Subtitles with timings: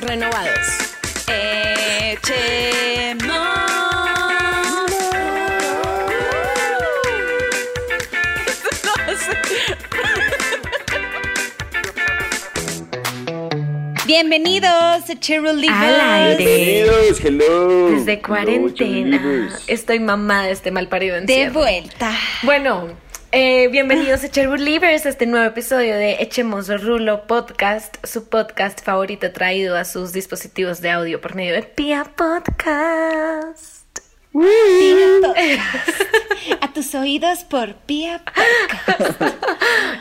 [0.00, 0.68] Renovados.
[1.28, 3.34] Echemos.
[14.06, 16.44] Bienvenidos a Cheryl Lee Al aire.
[16.44, 17.90] Bienvenidos, hello.
[17.90, 19.48] Desde cuarentena.
[19.66, 21.60] Estoy mamada de este mal parido De encierro.
[21.60, 22.12] vuelta.
[22.42, 22.88] Bueno,
[23.36, 28.80] eh, bienvenidos a Cherwood Livers, a este nuevo episodio de Echemos Rulo Podcast, su podcast
[28.84, 33.98] favorito traído a sus dispositivos de audio por medio de Pia Podcast.
[36.60, 39.20] A tus oídos por Pia Podcast.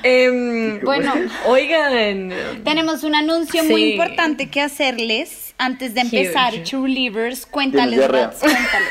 [0.04, 1.14] Em, Bueno.
[1.48, 2.31] oigan,
[2.64, 6.54] Tenemos un anuncio muy importante que hacerles antes de empezar.
[6.54, 6.64] Huge.
[6.66, 8.08] True Livers, cuéntales.
[8.08, 8.89] Rats, cuéntales.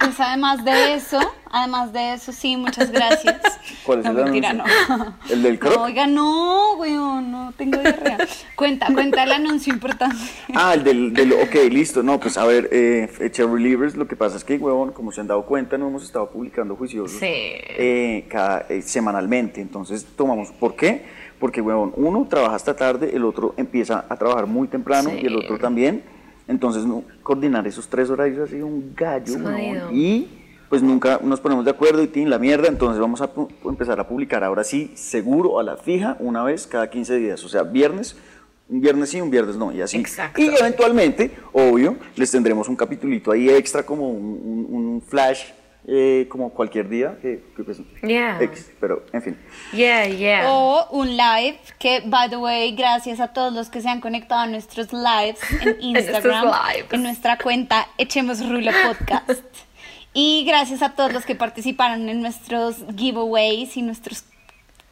[0.00, 1.18] Pues además de eso,
[1.54, 3.40] además de eso, sí, muchas gracias.
[3.86, 4.74] ¿Cuál es no, el mentira, anuncio?
[4.98, 5.16] no.
[5.30, 5.78] ¿El del crop?
[5.80, 8.18] Oiga, no, weón, no tengo diarrea.
[8.56, 10.16] Cuenta, cuenta el anuncio importante.
[10.56, 12.02] Ah, el del, del, ok, listo.
[12.02, 15.20] No, pues a ver, eh, Cherry Relievers, lo que pasa es que, huevón, como se
[15.20, 17.26] han dado cuenta, no hemos estado publicando juiciosos Sí.
[17.28, 19.60] eh, cada, eh, semanalmente.
[19.60, 21.04] Entonces, tomamos, ¿por qué?
[21.40, 25.18] Porque, huevón, uno trabaja hasta tarde, el otro empieza a trabajar muy temprano Sí.
[25.22, 26.04] y el otro también.
[26.46, 29.90] Entonces, no, coordinar esos tres horarios ha sido un gallo, jodido.
[29.92, 30.28] Y
[30.74, 33.30] pues nunca nos ponemos de acuerdo y tin la mierda, entonces vamos a
[33.64, 37.48] empezar a publicar ahora sí, seguro, a la fija, una vez cada 15 días, o
[37.48, 38.16] sea, viernes,
[38.68, 39.98] un viernes sí, un viernes no, y así.
[39.98, 40.40] Exacto.
[40.42, 45.44] Y eventualmente, obvio, les tendremos un capitulito ahí extra, como un, un- un flash,
[45.86, 48.40] eh, como cualquier día, que, que pues, Yeah.
[48.80, 49.36] Pero en fin.
[49.72, 50.50] yeah, yeah.
[50.50, 54.40] O un live que, by the way, gracias a todos los que se han conectado
[54.40, 56.86] a nuestros lives en Instagram, lives.
[56.90, 59.44] en nuestra cuenta Echemos Rulo Podcast.
[60.14, 64.24] Y gracias a todos los que participaron en nuestros giveaways y nuestros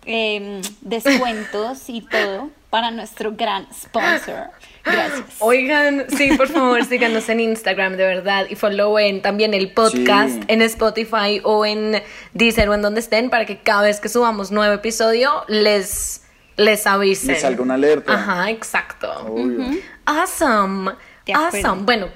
[0.05, 4.50] em, descuentos y todo para nuestro gran sponsor.
[4.84, 5.25] Gracias.
[5.38, 10.41] Oigan, sí, por favor, síganos en Instagram, de verdad, y followen también el podcast Sí.
[10.49, 12.03] en Spotify o en
[12.34, 16.25] Deezer o en donde estén para que cada vez que subamos nuevo episodio les,
[16.56, 17.28] les avisen.
[17.28, 18.12] Les salga una alerta.
[18.15, 19.09] Ajá, exacto.
[19.27, 19.66] Obvio.
[20.06, 20.93] Awesome.
[21.32, 21.82] Awesome.
[21.84, 22.09] Bueno,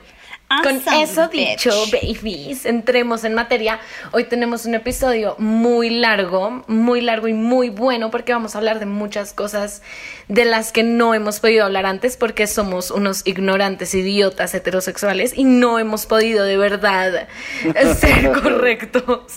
[0.49, 1.65] con eso bitch.
[1.65, 3.81] dicho, babies, entremos en materia.
[4.13, 8.79] Hoy tenemos un episodio muy largo, muy largo y muy bueno porque vamos a hablar
[8.79, 9.83] de muchas cosas
[10.29, 15.43] de las que no hemos podido hablar antes porque somos unos ignorantes idiotas heterosexuales y
[15.45, 17.29] no hemos podido de verdad
[17.97, 19.35] ser correctos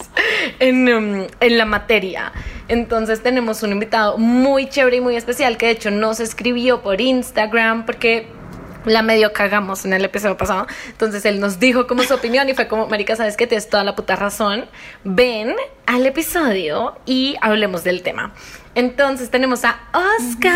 [0.60, 2.34] en, um, en la materia.
[2.68, 7.02] Entonces tenemos un invitado muy chévere y muy especial que de hecho nos escribió por
[7.02, 8.39] Instagram porque
[8.86, 10.68] la medio cagamos en el episodio pasado.
[10.88, 13.48] Entonces él nos dijo como su opinión y fue como, Marica, ¿sabes qué?
[13.48, 14.66] Tienes toda la puta razón.
[15.04, 18.34] Ven al episodio y hablemos del tema.
[18.76, 20.54] Entonces tenemos a Oscar.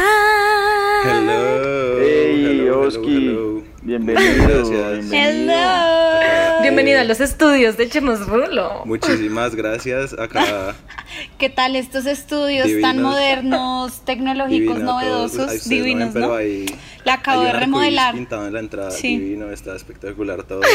[1.05, 1.99] Hello.
[1.99, 3.15] Hey, hello, Oski.
[3.15, 3.72] hello, hello.
[3.85, 4.65] Bienvenido.
[4.65, 5.11] Gracias.
[5.11, 6.61] Hello.
[6.61, 8.83] Bienvenido a los estudios de Echemos Rulo.
[8.85, 10.13] Muchísimas gracias.
[10.17, 10.73] Acá
[11.37, 16.35] ¿Qué tal estos estudios tan modernos, tecnológicos, novedosos, no divinos, ven, pero ¿no?
[16.35, 16.65] ahí
[17.03, 18.13] La acabo hay de remodelar.
[18.13, 18.91] pintado en la entrada.
[18.91, 19.17] Sí.
[19.17, 20.61] Divino, está espectacular todo.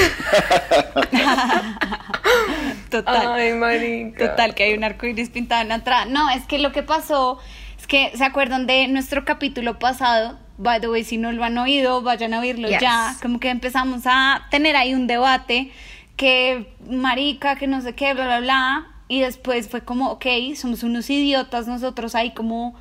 [2.90, 3.32] Total.
[3.32, 4.30] Ay, marica.
[4.30, 6.04] Total, que hay un arco iris pintado en la entrada.
[6.04, 7.38] No, es que lo que pasó
[7.78, 10.38] es que se acuerdan de nuestro capítulo pasado.
[10.58, 12.80] By the way, si no lo han oído, vayan a oírlo Yes.
[12.80, 13.14] ya.
[13.22, 15.72] Como que empezamos a tener ahí un debate
[16.16, 18.86] que marica, que no sé qué, bla, bla, bla.
[19.06, 20.26] Y después fue como, ok,
[20.56, 22.74] somos unos idiotas nosotros ahí como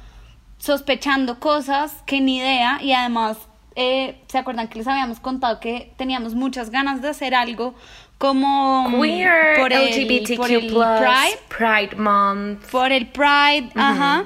[0.58, 2.80] sospechando cosas que ni idea.
[2.82, 3.38] Y además,
[3.76, 7.76] eh, ¿se acuerdan que les habíamos contado que teníamos muchas ganas de hacer algo
[8.18, 11.40] como mm, Queer, por el- LGBTQ+, por el Pride?
[11.56, 12.66] Pride Month.
[12.72, 14.26] por el Pride, ajá.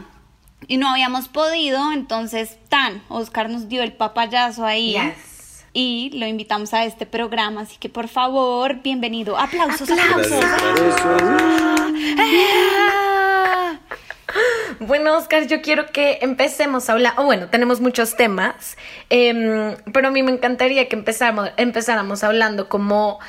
[0.71, 4.94] Y no habíamos podido, entonces tan, Oscar nos dio el papayazo ahí.
[4.94, 5.65] Yes.
[5.73, 9.38] Y lo invitamos a este programa, así que por favor, bienvenido.
[9.38, 10.41] Aplausos, Aplausos.
[10.41, 11.23] aplausos.
[14.79, 17.15] Bueno, Oscar, yo quiero que empecemos a hablar.
[17.18, 18.77] oh, bueno, tenemos muchos temas,
[19.09, 23.19] em, pero a mí me encantaría que empezáramos, empezáramos hablando como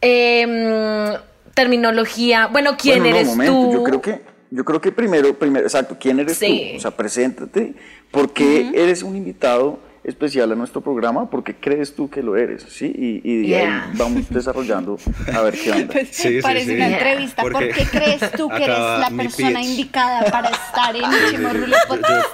[0.00, 1.12] em,
[1.52, 2.46] terminología.
[2.46, 3.72] Bueno, ¿quién Bueno, no, eres momento, tú?
[3.74, 6.70] Yo creo que, yo creo que primero, primero, exacto, ¿quién eres Sí.
[6.72, 6.76] tú?
[6.78, 7.74] O sea, preséntate,
[8.10, 12.86] porque eres un invitado especial a nuestro programa porque crees tú que lo eres, ¿sí?
[12.96, 13.84] Y, y de Yeah.
[13.90, 14.98] ahí vamos desarrollando
[15.34, 15.92] a ver qué onda.
[15.92, 16.74] Pues, Sí, sí, parece sí.
[16.76, 16.98] una Yeah.
[16.98, 17.42] entrevista.
[17.42, 19.68] ¿Por Porque qué crees tú que eres la persona pitch.
[19.68, 21.72] indicada para estar en Sí, sí, Chimorrulo sí.
[21.72, 22.26] Yo- yo Podcast?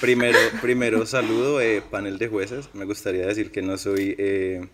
[0.00, 2.68] primero, primero saludo, eh, panel de jueces.
[2.72, 4.66] Me gustaría decir que no soy eh,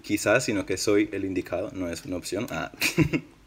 [0.00, 2.46] quizás, sino que soy el indicado, no es una opción.
[2.50, 2.72] Ah.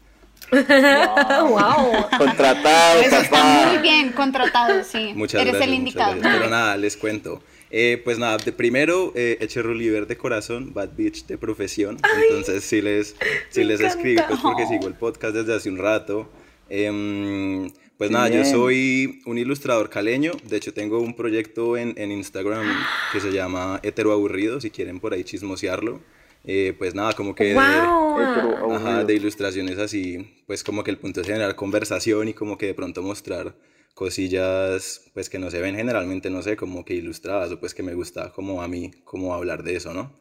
[0.50, 2.08] wow.
[2.18, 3.66] Contratado, Eso está papá.
[3.72, 5.12] muy bien contratado, sí.
[5.14, 5.68] Muchas Eres gracias.
[5.68, 6.12] el indicado.
[6.14, 6.36] gracias.
[6.36, 7.42] Pero nada, les cuento.
[7.70, 11.96] Eh, pues nada, de primero, eh, Eche Ruliver de corazón, Bad Bitch de profesión.
[12.22, 13.16] Entonces, sí les,
[13.48, 13.96] sí me les encanta.
[13.98, 16.30] escribo, pues porque sigo el podcast desde hace un rato.
[16.68, 18.46] Em, pues nada, yo bien.
[18.50, 20.32] soy un ilustrador caleño.
[20.44, 22.66] De hecho, tengo un proyecto en, en Instagram
[23.12, 26.00] que se llama Hetero Aburrido, si quieren por ahí chismosearlo.
[26.44, 28.20] Eh, pues nada, como que de- Wow.
[28.20, 32.58] Hétero, Ajá, de ilustraciones así, pues como que el punto es generar conversación y como
[32.58, 33.54] que de pronto mostrar
[33.94, 37.82] cosillas pues que no se ven generalmente, no sé, como que ilustradas o pues que
[37.82, 40.18] me gusta como a mí, como hablar de eso, ¿no?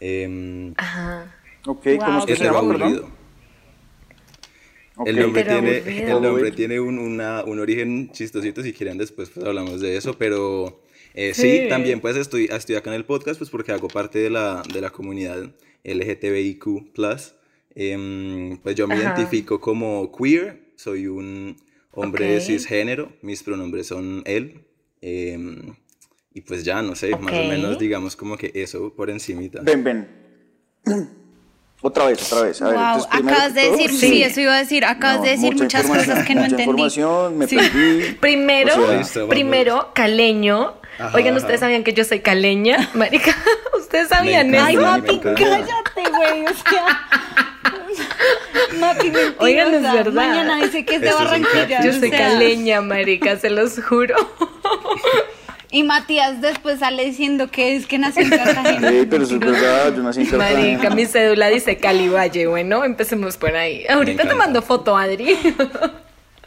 [0.00, 1.34] Em, Ajá.
[1.66, 3.08] Ok, Wow, ¿cómo es que se llama, aburrido.
[4.96, 5.08] Ok.
[5.08, 6.16] El nombre Hetero tiene, aburrido.
[6.16, 10.16] el nombre tiene un, una- un origen chistosito, si quieren después pues hablamos de eso,
[10.16, 10.80] pero
[11.14, 11.62] eh, sí.
[11.62, 11.68] Sí.
[11.68, 14.80] también pues estoy, estoy acá en el podcast pues porque hago parte de la, de
[14.80, 15.50] la comunidad
[15.84, 16.92] LGTBIQ+.
[17.76, 19.02] Em, pues yo me Ajá.
[19.14, 21.56] identifico como queer, soy un
[21.92, 22.42] hombre Ok.
[22.42, 24.60] cisgénero, mis pronombres son él,
[25.00, 25.74] em,
[26.32, 29.60] y pues ya, no sé, más o menos digamos como que eso por encimita.
[29.62, 30.08] Ven, ven.
[31.82, 32.62] Otra vez, otra vez.
[32.62, 34.22] A ver, Wow, entonces, acabas de todo- decir, sí.
[34.22, 36.62] eso iba a decir, acabas No, de decir mucha muchas cosas que no entendí.
[36.62, 37.56] información, me Sí.
[37.56, 38.12] perdí.
[38.20, 39.34] Primero, O sea, Listo, vamos.
[39.34, 40.76] primero, caleño.
[40.98, 41.42] Ajá, Oigan, ajá.
[41.42, 43.36] ustedes sabían que yo soy caleña, marica.
[43.94, 44.82] Ustedes sabían Ay, eso.
[44.82, 45.40] Mapi, encanta.
[45.40, 47.08] cállate, güey, o sea.
[48.80, 49.34] Mentirosa.
[49.38, 50.12] Oigan, es verdad.
[50.12, 51.84] Mañana dice que es de Esto es un Barranquilla.
[51.84, 54.16] Yo soy caleña, marica, se los juro.
[55.70, 58.90] Y Matías después sale diciendo que es que nació en Cartagena.
[58.90, 60.94] Sí, pero eso es verdad, yo nací en Marica, Cartagena.
[60.96, 62.48] mi cédula dice Cali Valle.
[62.48, 63.86] Bueno, empecemos por ahí.
[63.88, 65.38] Ahorita te mando foto, Adri.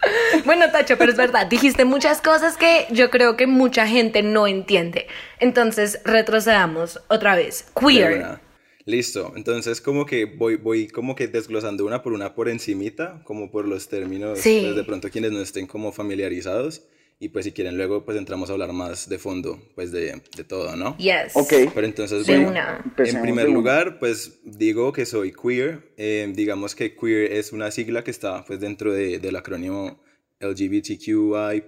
[0.45, 4.47] Bueno, Tacho, pero es verdad, dijiste muchas cosas que yo creo que mucha gente no
[4.47, 5.07] entiende.
[5.39, 7.65] Entonces, retrocedamos otra vez.
[7.79, 8.39] Queer.
[8.85, 13.51] Listo, entonces como que voy, voy como que desglosando una por una por encimita, como
[13.51, 14.61] por los términos, Sí.
[14.63, 16.83] pues de pronto quienes no estén como familiarizados,
[17.19, 20.43] y pues si quieren luego pues entramos a hablar más de fondo, pues de, de
[20.43, 20.95] todo, ¿no?
[20.97, 21.35] Yes.
[21.35, 21.51] Ok.
[21.73, 22.93] Pero entonces, bueno, una.
[22.97, 25.93] en primer lugar, pues digo que soy queer.
[25.97, 29.99] Eh, digamos que queer es una sigla que está pues dentro de- del acrónimo
[30.39, 31.63] LGBTQI+.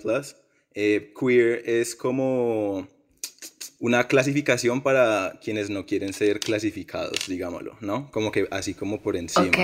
[0.75, 2.87] Eh, queer es como
[3.79, 8.11] una clasificación para quienes no quieren ser clasificados, digámoslo, ¿no?
[8.11, 9.47] Como que así como por encima.
[9.47, 9.57] Ok.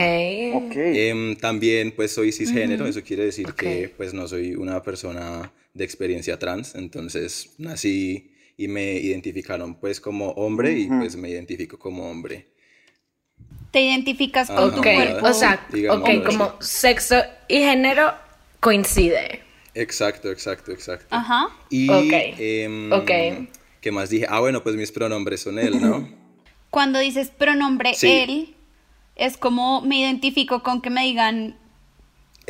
[0.65, 0.75] Ok.
[0.77, 3.55] Em, también pues soy cisgénero, eso quiere decir Ok.
[3.55, 10.00] que pues no soy una persona de experiencia trans, entonces nací y me identificaron pues
[10.01, 12.48] como hombre y pues me identifico como hombre.
[13.72, 14.75] Te identificas con Ajá.
[14.75, 15.27] tu cuerpo.
[15.27, 15.68] o sea,
[16.25, 17.18] como sexo
[17.50, 18.13] y género
[18.62, 19.42] coincide.
[19.74, 21.07] Exacto, exacto, exacto.
[21.10, 21.50] Ajá.
[21.69, 23.12] Y Ok, em, ok.
[23.81, 24.25] ¿qué más dije?
[24.30, 26.10] Ah, bueno, pues mis pronombres son él, ¿no?
[26.69, 28.07] Cuando dices pronombre Sí.
[28.07, 28.56] él,
[29.18, 31.57] es como me identifico con que me digan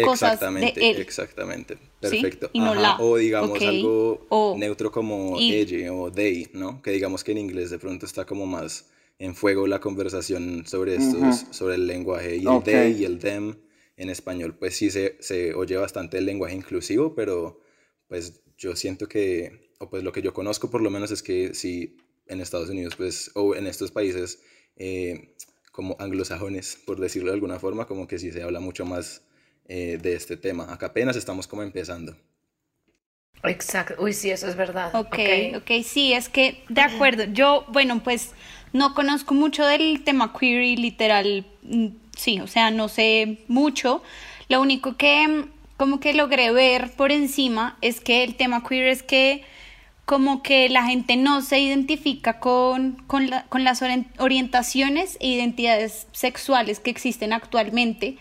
[0.04, 1.02] cosas exactamente, de él.
[1.02, 1.78] exactamente.
[2.02, 2.22] ¿Sí?
[2.22, 2.50] Perfecto.
[2.54, 2.98] Y no Ajá, la.
[3.00, 5.54] O digamos algo O neutro como it.
[5.72, 6.82] ella o they, ¿no?
[6.82, 10.96] Que digamos que en inglés de pronto está como más en fuego la conversación sobre
[10.96, 13.56] estos, sobre el lenguaje y el they y el them.
[13.98, 17.62] En español, pues sí se, se oye bastante el lenguaje inclusivo, pero
[18.10, 21.54] pues yo siento que, o pues lo que yo conozco por lo menos es que
[21.54, 21.96] sí,
[22.28, 24.42] en Estados Unidos, pues, o en estos países
[24.76, 25.34] eh,
[25.72, 29.22] como anglosajones, por decirlo de alguna forma, como que sí se habla mucho más
[29.68, 30.72] eh, de este tema.
[30.72, 32.16] Acá apenas estamos como empezando.
[33.44, 33.96] Exacto.
[34.00, 34.96] Uy, sí, eso es verdad.
[34.96, 35.20] Ok,
[35.58, 37.26] ok, sí, es que de acuerdo.
[37.26, 38.32] Yo, bueno, pues
[38.74, 44.02] no conozco mucho del tema queer y literal, mm, sí, o sea, no sé mucho.
[44.50, 48.88] Lo único que mm, como que logré ver por encima es que el tema queer
[48.88, 49.44] es que
[50.06, 55.28] como que la gente no se identifica con, con, la- con las orien- orientaciones e
[55.28, 58.18] identidades sexuales que existen actualmente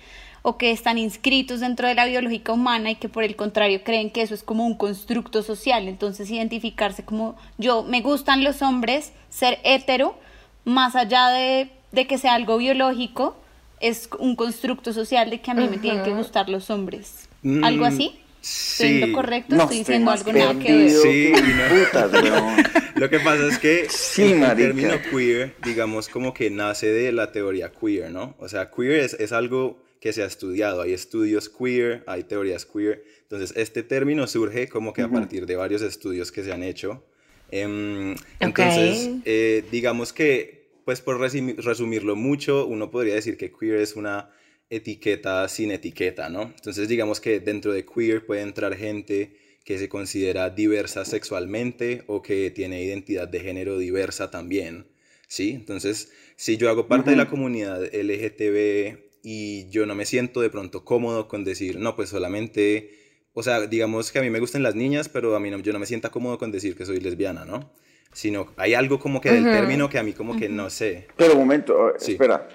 [0.46, 4.10] o que están inscritos dentro de la biológica humana y que por el contrario creen
[4.10, 5.88] que eso es como un constructo social.
[5.88, 10.18] Entonces identificarse como yo, me gustan los hombres, ser hetero,
[10.64, 13.36] más allá de, de que sea algo biológico,
[13.80, 17.28] es un constructo social de que a mí me tienen que gustar los hombres.
[17.60, 18.20] ¿Algo Mm, así?
[18.68, 19.00] ¿Estoy en sí.
[19.00, 19.56] lo correcto?
[19.56, 20.94] No, Estoy estoy diciendo algo nada que ver.
[20.94, 21.68] perdido Sí, no.
[21.68, 22.12] putas.
[22.94, 24.54] Lo que pasa es que Sí, el, el marica.
[24.54, 28.34] término queer, digamos, como que nace de la teoría queer, ¿no?
[28.38, 32.66] O sea, queer es, es algo que se ha estudiado, hay estudios queer, hay teorías
[32.66, 36.62] queer, entonces este término surge como que a partir de varios estudios que se han
[36.62, 37.02] hecho.
[37.50, 43.96] Em, entonces, eh, digamos que, pues por resumirlo mucho, uno podría decir que queer es
[43.96, 44.28] una
[44.68, 46.52] etiqueta sin etiqueta, ¿no?
[46.54, 52.20] Entonces, digamos que dentro de queer puede entrar gente que se considera diversa sexualmente o
[52.20, 54.86] que tiene identidad de género diversa también,
[55.28, 55.52] ¿sí?
[55.52, 60.50] Entonces, si yo hago parte de la comunidad LGTB y yo no me siento de
[60.50, 62.90] pronto cómodo con decir, no, pues solamente,
[63.32, 65.72] o sea, digamos que a mí me gustan las niñas, pero a mí no, yo
[65.72, 67.72] no me siento cómodo con decir que soy lesbiana, ¿no?
[68.12, 71.08] Sino hay algo como que del término que a mí como que no sé.
[71.16, 72.46] Pero un momento, espera.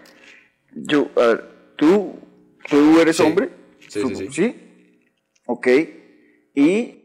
[0.75, 2.15] Yo, a ver, ¿tú,
[2.69, 3.49] tú eres hombre?
[3.87, 4.27] Sí, sí, sí.
[4.31, 4.55] ¿Sí?
[5.47, 5.67] Ok.
[6.53, 7.03] Y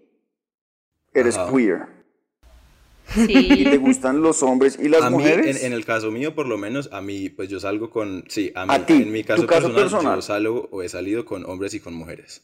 [1.15, 1.94] eres queer.
[3.15, 3.27] Sí.
[3.29, 5.61] ¿Y te gustan los hombres y las a mujeres?
[5.61, 8.25] Mí, en, el caso mío, por lo menos, a mí, pues yo salgo con.
[8.29, 8.73] Sí, a mí.
[8.89, 12.43] en mi caso, personal, yo salgo o he salido con hombres y con mujeres.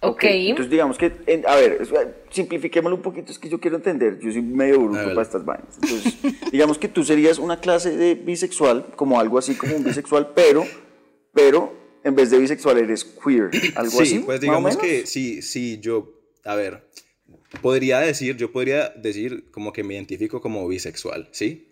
[0.00, 0.24] Ok.
[0.24, 1.12] Entonces, digamos que.
[1.46, 1.86] a ver,
[2.30, 4.18] simplifiquémoslo un poquito, es que yo quiero entender.
[4.20, 5.78] Yo soy medio bruto para estas vainas.
[5.80, 10.32] Entonces, digamos que tú serías una clase de bisexual, como algo así como un bisexual,
[10.34, 10.64] pero.
[11.32, 11.72] Pero
[12.04, 13.50] en vez de bisexual eres queer.
[13.76, 14.18] ¿Algo sí, así?
[14.18, 16.18] pues digamos que sí, sí, yo.
[16.44, 16.82] A ver
[17.60, 21.68] podría decir, yo podría decir como que me identifico como bisexual, ¿sí?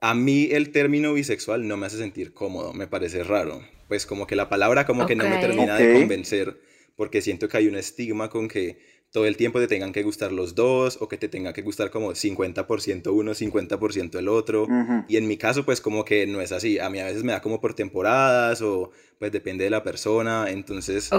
[0.00, 3.62] A mí el término bisexual no me hace sentir cómodo, me parece raro.
[3.88, 6.58] Pues como que la palabra como que no me termina de convencer
[6.96, 8.78] porque siento que hay un estigma con que
[9.14, 11.90] todo el tiempo te tengan que gustar los dos o que te tenga que gustar
[11.90, 14.66] como 50% uno, 50% el otro.
[15.06, 16.80] Y en mi caso, pues como que no es así.
[16.80, 18.90] A mí a veces me da como por temporadas o
[19.20, 20.50] pues depende de la persona.
[20.50, 21.12] Entonces,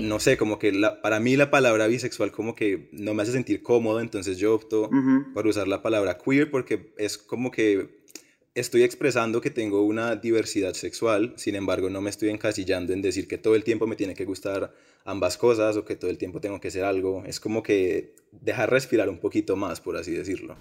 [0.00, 3.30] no sé, como que la, para mí la palabra bisexual como que no me hace
[3.30, 4.00] sentir cómodo.
[4.00, 4.90] Entonces yo opto
[5.32, 8.00] por usar la palabra queer porque es como que
[8.56, 13.28] estoy expresando que tengo una diversidad sexual, sin embargo no me estoy encasillando en decir
[13.28, 14.72] que todo el tiempo me tiene que gustar
[15.04, 17.22] ambas cosas o que todo el tiempo tengo que ser algo.
[17.26, 20.56] Es como que dejar respirar un poquito más, por así decirlo.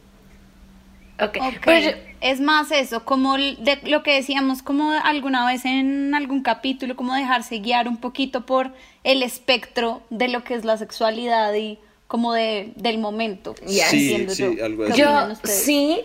[1.22, 6.44] Ok, pues es más eso, como de lo que decíamos como alguna vez en algún
[6.44, 8.72] capítulo, como dejarse guiar un poquito por
[9.06, 13.56] el espectro de lo que es la sexualidad y como de, del momento.
[13.66, 15.02] sí, sí, algo así.
[15.02, 16.02] Yo sí,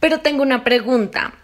[0.00, 1.34] pero tengo una pregunta.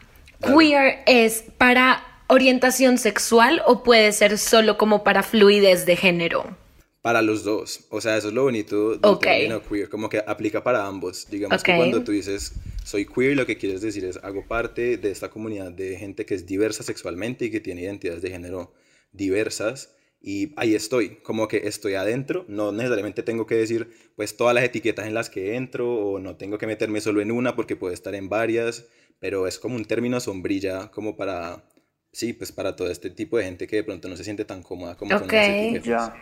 [0.41, 6.57] ¿Queer es para orientación sexual o puede ser solo como para fluidez de género?
[7.03, 7.81] Para los dos.
[7.91, 11.27] O sea, eso es lo bonito del término queer, como que aplica para ambos.
[11.31, 12.53] Digamos que cuando tú dices
[12.85, 16.35] soy queer, lo que quieres decir es hago parte de esta comunidad de gente que
[16.35, 18.73] es diversa sexualmente y que tiene identidades de género
[19.13, 19.91] diversas
[20.27, 24.65] y ahí estoy, como que estoy adentro, no necesariamente tengo que decir pues todas las
[24.65, 27.93] etiquetas en las que entro o no tengo que meterme solo en una porque puedo
[27.93, 28.87] estar en varias,
[29.21, 31.63] pero es como un término sombrilla como para,
[32.11, 34.63] sí, pues para todo este tipo de gente que de pronto no se siente tan
[34.63, 36.13] cómoda como con las etiquetas.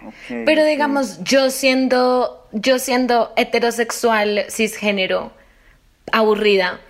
[0.47, 5.32] pero digamos, yo siendo, yo siendo heterosexual, cisgénero,
[6.11, 6.80] aburrida,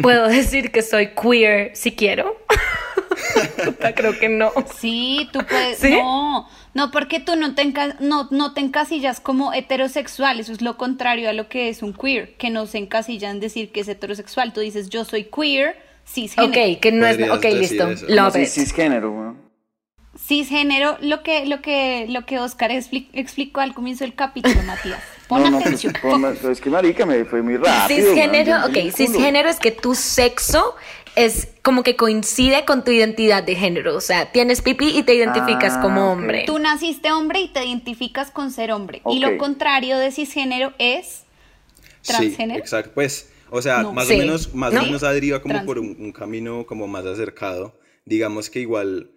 [0.00, 2.36] puedo decir que soy queer si quiero.
[3.94, 4.52] creo que no.
[4.78, 5.82] Sí, tú puedes.
[5.82, 10.40] No, no, porque tú no te, no, no te encasillas como heterosexual.
[10.40, 13.40] Eso es lo contrario a lo que es un queer, que no se encasilla en
[13.40, 14.52] decir que es heterosexual.
[14.52, 15.76] Tú dices, yo soy queer,
[16.06, 16.74] cisgénero.
[16.74, 17.30] Ok, que no es.
[17.30, 17.90] Ok, listo.
[17.92, 18.46] It.
[18.46, 19.36] Cisgénero,
[20.16, 25.02] Cisgénero, lo que, lo que, lo que Oscar explicó al comienzo del capítulo, Matías.
[25.28, 25.92] Pon no, atención.
[26.00, 27.88] Pues, es que marica me fue muy rápido.
[27.88, 30.76] Cisgénero, ok, cisgénero es que tu sexo
[31.16, 33.96] es como que coincide con tu identidad de género.
[33.96, 36.44] O sea, tienes pipí y te identificas como ah, hombre.
[36.46, 39.02] Tú naciste hombre y te identificas con ser hombre.
[39.08, 41.24] Y lo contrario de cisgénero es
[42.02, 42.58] transgénero.
[42.58, 42.92] Sí, exacto.
[42.94, 46.86] Pues, o sea, más o menos, más o menos adheriva como por un, camino como
[46.86, 47.78] más acercado.
[48.04, 49.10] Digamos que igual.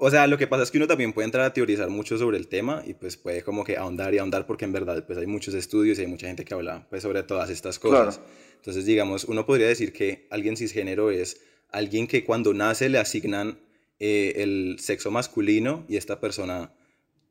[0.00, 2.36] O sea, lo que pasa es que uno también puede entrar a teorizar mucho sobre
[2.36, 5.26] el tema y pues puede como que ahondar y ahondar porque en verdad pues hay
[5.26, 8.20] muchos estudios y hay mucha gente que habla pues sobre todas estas cosas.
[8.58, 13.58] Entonces, digamos, uno podría decir que alguien cisgénero es alguien que cuando nace le asignan
[14.00, 16.72] eh, el sexo masculino y esta persona,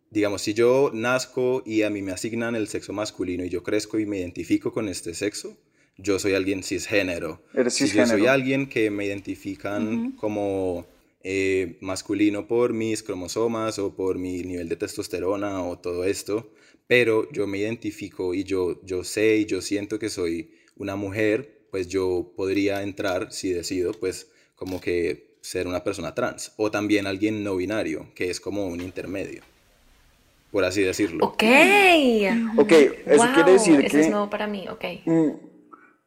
[0.10, 4.00] digamos, si yo nazco y a mí me asignan el sexo masculino y yo crezco
[4.00, 5.58] y me identifico con este sexo,
[5.98, 7.42] yo soy alguien cisgénero.
[7.54, 8.08] Eres cisgénero.
[8.08, 10.86] Si yo soy alguien que me identifican como
[11.24, 16.52] eh, masculino por mis cromosomas o por mi nivel de testosterona o todo esto,
[16.88, 21.68] pero yo me identifico y yo, yo sé y yo siento que soy una mujer,
[21.72, 26.54] pues yo podría entrar, si decido, pues como que ser una persona trans.
[26.58, 29.44] O también alguien no binario, que es como un intermedio,
[30.52, 31.26] por así decirlo.
[31.26, 31.44] Ok.
[32.58, 32.72] Ok,
[33.06, 33.88] eso quiere decir que...
[33.88, 34.84] Eso es nuevo para mí, ok.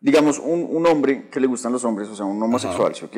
[0.00, 3.17] digamos, un, un, hombre que le gustan los hombres, o sea, un homosexual, ¿sí, ¿ok?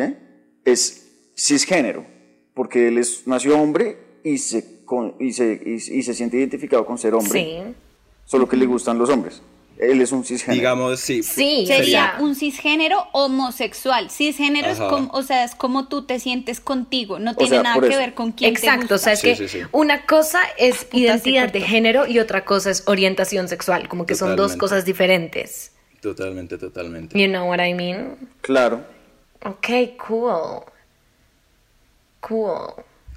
[0.64, 2.06] Es cisgénero,
[2.54, 4.82] porque él es, nació hombre y se,
[5.18, 7.40] y, se, y, se siente identificado con ser hombre.
[7.40, 7.74] Sí.
[8.24, 9.42] Solo que le gustan los hombres.
[9.78, 10.54] Él es un cisgénero.
[10.60, 11.22] Digamos, sí.
[11.22, 14.10] Sí, Sería sería- un cisgénero homosexual.
[14.10, 17.18] Cisgénero es como, o sea, es como tú te sientes contigo.
[17.18, 17.98] No tiene sea, nada que eso.
[17.98, 19.28] ver con quién te Exacto, o sea, gusta.
[19.30, 19.66] es Sí, que sí, sí.
[19.72, 24.14] una cosa es Puta, identidad de género y otra cosa es orientación sexual, como que
[24.14, 25.72] son dos cosas diferentes.
[26.00, 27.18] Totalmente, totalmente.
[27.18, 28.16] You know what I mean?
[28.40, 28.84] Claro.
[29.44, 29.68] Ok,
[30.06, 30.62] cool.
[32.20, 32.74] Cool.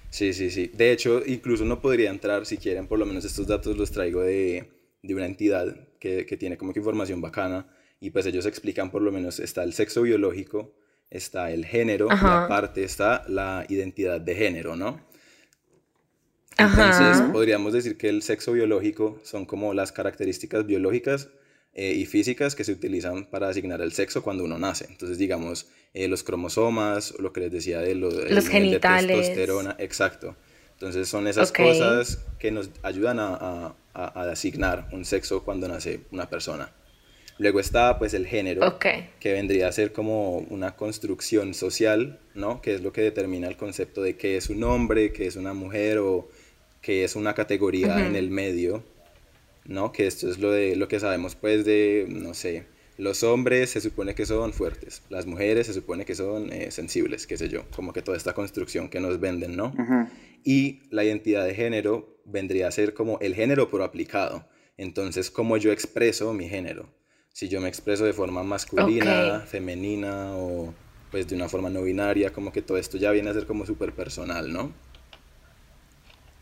[0.09, 0.71] Sí, sí, sí.
[0.73, 4.21] De hecho, incluso uno podría entrar, si quieren, por lo menos estos datos los traigo
[4.21, 4.69] de,
[5.03, 7.65] de una entidad que, que tiene como que información bacana
[7.99, 10.75] y pues ellos explican por lo menos está el sexo biológico,
[11.09, 12.11] está el género y
[12.45, 15.01] aparte está la identidad de género, ¿no?
[16.57, 16.85] Ajá.
[16.85, 21.29] Entonces, podríamos decir que el sexo biológico son como las características biológicas
[21.73, 24.85] eh, y físicas que se utilizan para asignar el sexo cuando uno nace.
[24.89, 29.17] Entonces, digamos, eh, los cromosomas, lo que les decía de Los nivel de genitales.
[29.17, 30.35] testosterona, exacto.
[30.73, 35.67] Entonces, son esas cosas que nos ayudan a, a- a- a asignar un sexo cuando
[35.67, 36.71] nace una persona.
[37.37, 38.63] Luego está, pues, el género,
[39.19, 42.61] que vendría a ser como una construcción social, ¿no?
[42.61, 45.53] Que es lo que determina el concepto de qué es un hombre, qué es una
[45.53, 46.29] mujer o
[46.81, 48.83] qué es una categoría en el medio,
[49.65, 49.91] ¿no?
[49.91, 52.63] Que esto es lo de lo que sabemos pues de, no sé,
[52.97, 57.27] los hombres se supone que son fuertes, las mujeres se supone que son eh, sensibles,
[57.27, 59.73] qué sé yo, como que toda esta construcción que nos venden, ¿no?
[60.45, 64.47] Y la identidad de género vendría a ser como el género pero aplicado.
[64.77, 66.89] Entonces, cómo yo expreso mi género.
[67.33, 69.47] Si yo me expreso de forma masculina, Ok.
[69.47, 70.73] femenina o
[71.11, 73.65] pues de una forma no binaria, como que todo esto ya viene a ser como
[73.65, 74.73] súper personal, ¿no?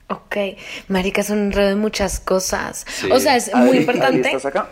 [0.10, 0.36] Ok.
[0.88, 2.86] Marica, es un enredo de muchas cosas.
[2.90, 3.10] Sí.
[3.12, 4.28] O sea, es Adri, muy Adri, importante.
[4.28, 4.70] ¿Estás acá?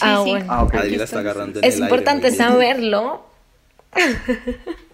[0.00, 0.30] Ah, sí.
[0.30, 0.46] bueno.
[0.48, 0.74] Ah, ok.
[0.74, 2.38] Adri la está agarrando en Es el aire, importante bien.
[2.38, 3.26] saberlo.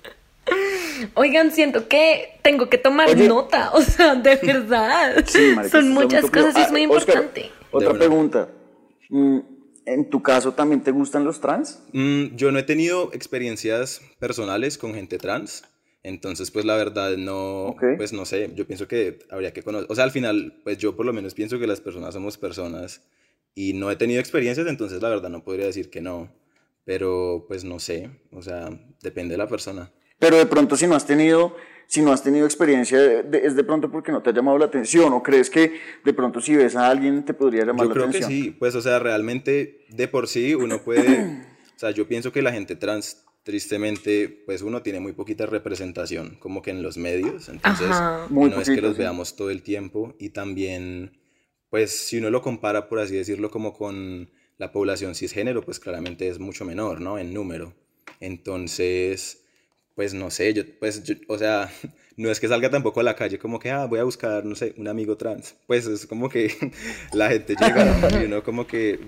[1.15, 3.29] Oigan, siento que tengo que tomar Oye.
[3.29, 5.25] nota, o sea, de verdad.
[5.27, 6.73] Sí, Son muchas cosas y es complicado.
[6.73, 7.51] muy Ah, Oscar, importante.
[7.71, 8.49] otra pregunta.
[9.09, 9.39] Mm,
[9.85, 11.83] ¿En tu caso también te gustan los trans?
[11.93, 15.65] Mm, yo no he tenido experiencias personales con gente trans,
[16.05, 17.83] entonces pues la verdad no, Ok.
[17.97, 20.95] pues no sé, yo pienso que habría que conocer, o sea, al final pues yo
[20.97, 23.03] por lo menos pienso que las personas somos personas
[23.57, 26.31] y no he tenido experiencias, entonces la verdad no podría decir que no,
[26.85, 28.71] pero pues no sé, o sea,
[29.03, 29.91] depende de la persona.
[30.23, 31.57] Pero de pronto si no has tenido,
[31.89, 34.67] si no has tenido experiencia, de- es de pronto porque no te ha llamado la
[34.67, 37.95] atención o crees que de pronto si ves a alguien te podría llamar Yo la
[37.95, 38.31] creo que atención.
[38.31, 41.25] sí, pues o sea, realmente de por sí uno puede,
[41.75, 46.37] o sea, yo pienso que la gente trans, tristemente, pues uno tiene muy poquita representación,
[46.39, 48.27] como que en los medios, entonces Ajá.
[48.31, 48.99] Muy no es que los sí.
[49.01, 51.19] veamos todo el tiempo y también,
[51.69, 56.29] pues si uno lo compara, por así decirlo, como con la población cisgénero, pues claramente
[56.29, 57.19] es mucho menor, ¿no?
[57.19, 57.75] En número.
[58.21, 59.42] Entonces,
[60.03, 61.71] pues no sé, yo, pues, yo- o sea,
[62.17, 64.57] no es que salga tampoco a la calle como que, ah, voy a buscar, no
[64.57, 65.55] sé, un amigo trans.
[65.69, 66.53] Pues es como que
[67.13, 68.21] la gente llega, ¿no?
[68.21, 68.99] Y uno como que,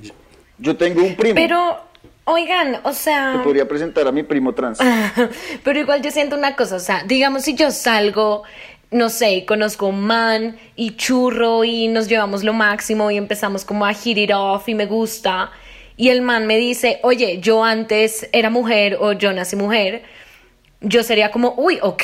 [0.59, 1.35] Yo tengo un primo.
[1.35, 1.81] Pero,
[2.27, 3.41] oigan, o Te sea.
[3.43, 4.79] podría presentar a mi primo trans.
[5.65, 8.45] Pero igual yo siento una cosa, o sea, digamos si yo salgo,
[8.93, 13.65] no sé, y conozco un man y churro y nos llevamos lo máximo y empezamos
[13.65, 15.51] como a hit it off y me gusta
[15.97, 20.03] y el man me dice, oye, yo antes era mujer o yo nací mujer,
[20.85, 22.03] yo sería como, uy, ok,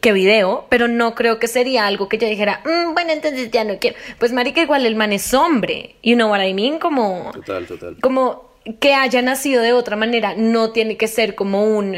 [0.00, 3.64] qué video, pero no creo que sería algo que yo dijera, "Mm, bueno, entonces ya
[3.64, 3.96] no quiero.
[4.18, 7.96] Pues marica, igual el man es hombre, you know what I mean, como total, total.
[8.00, 8.48] como
[8.80, 11.96] que haya nacido de otra manera no tiene que ser como un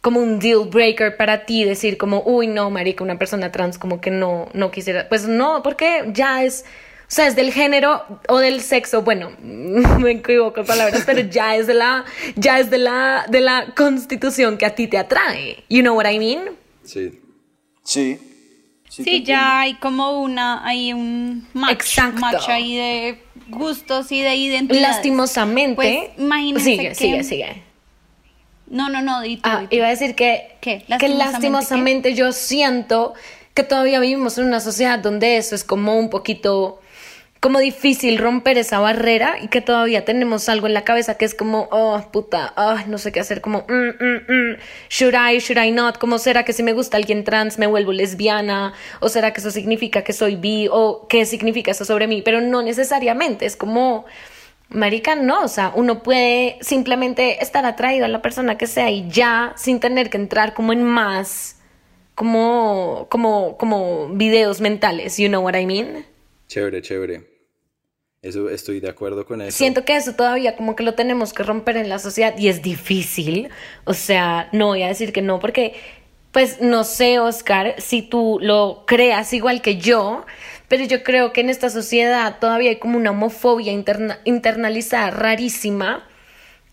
[0.00, 4.00] como un deal breaker para ti decir como uy no marica una persona trans como
[4.00, 6.64] que no no quisiera pues no porque ya es
[7.08, 11.66] sea es del género o del sexo bueno me equivoco en palabras pero ya es
[11.66, 12.04] de la
[12.36, 16.08] ya es de la de la constitución que a ti te atrae you know what
[16.08, 16.40] I mean
[16.84, 17.20] Sí.
[17.84, 18.18] Sí.
[18.88, 22.18] Sí, ya hay como una, hay un match, Exacto.
[22.20, 24.80] match ahí de gustos y de identidad.
[24.80, 26.94] lastimosamente Pues imagínense sigue que...
[26.94, 27.62] sigue sigue
[28.68, 29.76] No, no, no, di tú, Ah, di tú.
[29.76, 30.78] iba a decir que, ¿Qué?
[30.78, 33.12] que ¿Lastimosamente lastimosamente yo siento
[33.54, 36.80] que todavía vivimos en una sociedad donde eso es como un poquito
[37.40, 41.34] como difícil romper esa barrera y que todavía tenemos algo en la cabeza que es
[41.34, 44.56] como, oh, puta, ah, no sé qué hacer, como, mm, mm, mm,
[44.88, 47.92] should I, should I not, como será que si me gusta alguien trans me vuelvo
[47.92, 52.22] lesbiana, o será que eso significa que soy bi, o qué significa eso sobre mí,
[52.22, 54.04] pero no necesariamente, es como,
[54.70, 59.08] Marica, no, o sea, uno puede simplemente estar atraído a la persona que sea y
[59.08, 61.56] ya, sin tener que entrar como en más,
[62.16, 66.04] como, como, como videos mentales, you know what I mean?
[66.48, 67.38] Chévere, chévere.
[68.22, 69.56] Eso estoy de acuerdo con eso.
[69.56, 72.62] Siento que eso todavía como que lo tenemos que romper en la sociedad y es
[72.62, 73.48] difícil,
[73.84, 75.74] o sea, no voy a decir que no, porque,
[76.32, 80.26] pues, no sé, Oscar, si tú lo creas igual que yo,
[80.66, 83.72] pero yo creo que en esta sociedad todavía hay como una homofobia
[84.24, 86.08] internalizada rarísima,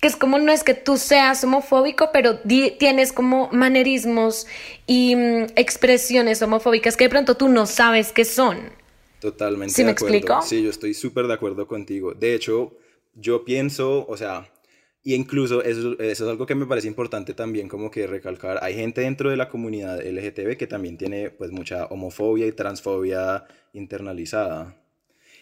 [0.01, 4.47] que es como no es que tú seas homofóbico, pero tienes como manerismos
[4.87, 8.84] y mm, expresiones homofóbicas que de pronto tú no sabes qué son.
[9.25, 9.73] Totalmente.
[9.73, 10.39] ¿Sí me explico?
[10.43, 12.13] Sí, yo estoy súper de acuerdo contigo.
[12.13, 12.77] De hecho,
[13.15, 14.53] yo pienso, o sea,
[15.01, 18.59] y incluso eso, es algo que me parece importante también como que recalcar.
[18.61, 23.45] Hay gente dentro de la comunidad LGTB que también tiene pues mucha homofobia y transfobia
[23.73, 24.79] internalizada.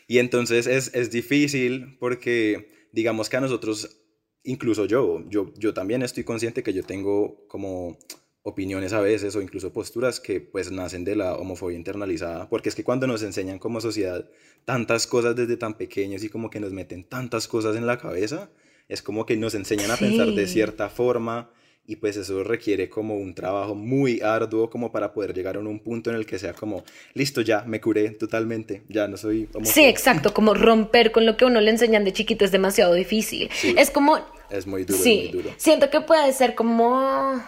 [0.07, 3.97] Y entonces es, es difícil porque digamos que a nosotros,
[4.45, 7.97] incluso yo, yo, yo también estoy consciente que yo tengo como
[8.43, 12.75] opiniones a veces o incluso posturas que pues nacen de la homofobia internalizada, porque es
[12.75, 14.29] que cuando nos enseñan como sociedad
[14.65, 18.49] tantas cosas desde tan pequeños y como que nos meten tantas cosas en la cabeza,
[18.89, 21.49] es como que nos enseñan a pensar de cierta forma
[21.86, 25.79] y pues eso requiere como un trabajo muy arduo como para poder llegar a un
[25.79, 29.84] punto en el que sea como, listo, ya, me curé totalmente, ya no soy Sí,
[29.84, 33.49] exacto, como romper con lo que uno le enseñan de chiquito es demasiado difícil.
[33.77, 34.19] Es como...
[34.49, 35.56] Es muy duro, sí, muy duro.
[35.58, 37.41] Siento que puede ser como...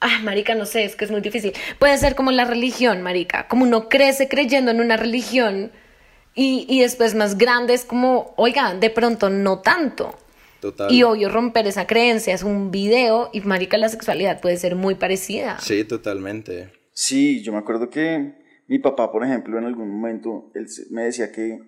[0.00, 1.52] Ah, marica, no sé, es que es muy difícil.
[1.78, 5.72] Puede ser como la religión, marica, como uno crece creyendo en una religión
[6.34, 10.16] y, y después más grande es como, oiga, de pronto no tanto.
[10.90, 14.96] Y obvio romper esa creencia es un video y marica la sexualidad puede ser muy
[14.96, 15.58] parecida.
[15.60, 16.72] Sí, totalmente.
[16.92, 18.34] Sí, yo me acuerdo que
[18.66, 21.60] mi papá, por ejemplo, en algún momento, él me decía que,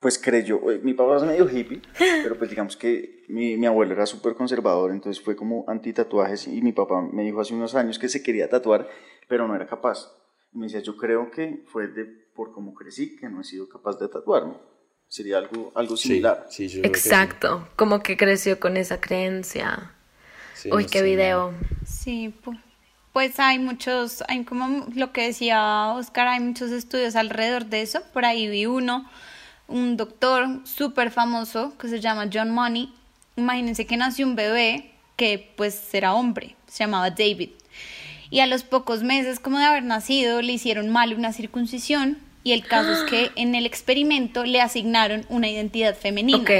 [0.00, 1.82] pues creyó, eh, mi papá es medio hippie,
[2.22, 6.46] pero pues digamos que mi, mi abuelo era súper conservador, entonces fue como anti tatuajes
[6.46, 8.88] y mi papá me dijo hace unos años que se quería tatuar,
[9.28, 10.12] pero no era capaz.
[10.52, 13.68] Y me decía, yo creo que fue de, por cómo crecí que no he sido
[13.68, 14.54] capaz de tatuarme
[15.08, 16.46] sería algo, algo similar.
[16.82, 19.92] Exacto, como que creció con esa creencia.
[20.70, 21.54] Uy, qué video.
[21.86, 22.34] Sí,
[23.12, 28.00] pues hay muchos, hay como lo que decía Oscar, hay muchos estudios alrededor de eso.
[28.12, 29.08] Por ahí vi uno,
[29.68, 32.92] un doctor súper famoso que se llama John Money.
[33.36, 37.50] Imagínense que nació un bebé que pues era hombre, se llamaba David.
[38.30, 42.52] Y a los pocos meses como de haber nacido le hicieron mal una circuncisión y
[42.52, 46.50] el caso es que en el experimento le asignaron una identidad femenina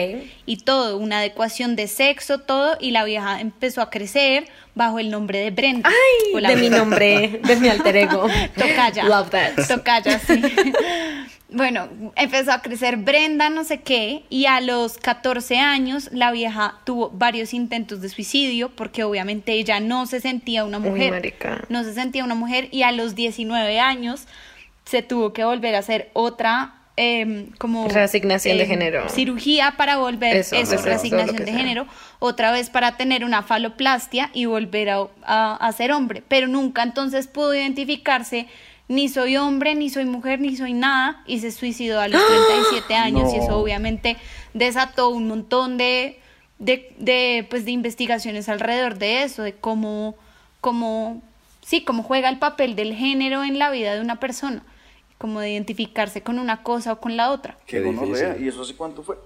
[0.44, 5.10] y todo, una adecuación de sexo, todo, y la vieja empezó a crecer bajo el
[5.10, 5.88] nombre de Brenda.
[5.88, 6.46] ¡Ay!
[6.46, 8.26] De mi nombre, de mi alter ego.
[8.54, 9.04] Tocaya.
[9.04, 9.66] Love that.
[9.66, 10.42] Tocaya, sí.
[11.50, 16.74] Bueno, empezó a crecer Brenda, no sé qué, y a los 14 años la vieja
[16.84, 21.34] tuvo varios intentos de suicidio porque obviamente ella no se sentía una mujer.
[21.70, 24.26] no se sentía una mujer y a los 19 años
[24.88, 29.08] se tuvo que volver a hacer otra em, como reasignación de em, género.
[29.10, 31.86] cirugía para volver eso, reasignación de género
[32.20, 36.22] otra vez para tener una faloplastia y volver a, ser hombre.
[36.26, 38.46] Pero nunca entonces pudo identificarse
[38.88, 42.94] ni soy hombre ni soy mujer ni soy nada y se suicidó a los 37
[42.94, 44.16] años y eso obviamente
[44.54, 46.18] desató un montón de
[46.58, 50.16] de, de, pues, de investigaciones alrededor de eso de cómo
[50.62, 51.22] cómo
[51.60, 54.62] sí cómo juega el papel del género en la vida de una persona
[55.18, 57.58] como de identificarse con una cosa o con la otra.
[57.66, 58.36] Qué difícil.
[58.40, 59.16] ¿Y eso hace cuánto fue?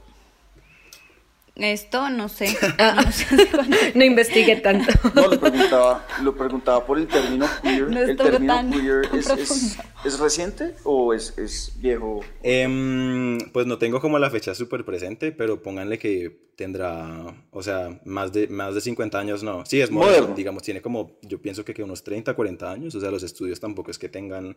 [1.54, 2.48] Esto no sé.
[3.94, 4.90] no, investigué tanto.
[5.14, 7.90] No, lo preguntaba, lo preguntaba por el término queer.
[7.90, 12.20] No ¿El término queer es, es, reciente o es, es viejo?
[12.42, 18.00] Em, pues no tengo como la fecha súper presente, pero pónganle que tendrá, o sea,
[18.06, 19.66] más de, más de 50 años, no.
[19.66, 23.00] Sí, es moderno, digamos, tiene como, yo pienso que, que unos 30, 40 años, o
[23.00, 24.56] sea, los estudios tampoco es que tengan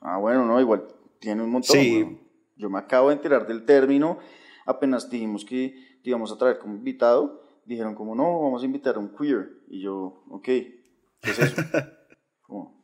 [0.00, 0.84] Ah, bueno, no, igual
[1.18, 1.76] tiene un montón.
[1.76, 2.20] Sí.
[2.56, 4.18] Yo me acabo de enterar del término,
[4.66, 8.96] apenas dijimos que te íbamos a traer como invitado, dijeron como no, vamos a invitar
[8.96, 9.50] a un queer.
[9.68, 10.76] Y yo, ok, ¿qué
[11.22, 11.62] es eso?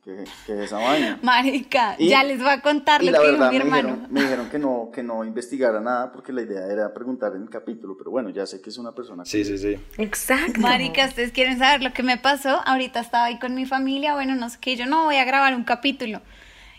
[0.03, 1.19] ¿Qué, ¿Qué, es esa vaina?
[1.21, 4.07] Marica, ya les voy a contar lo que dijo mi hermano.
[4.09, 7.49] me dijeron que no, que no investigara nada porque la idea era preguntar en el
[7.49, 9.25] capítulo, pero bueno, ya sé que es una persona.
[9.25, 9.77] Sí, sí, sí.
[9.97, 10.61] Exacto.
[10.61, 12.61] Marica, ustedes quieren saber lo que me pasó.
[12.65, 15.53] Ahorita estaba ahí con mi familia, bueno, no sé qué, yo no voy a grabar
[15.53, 16.21] un capítulo.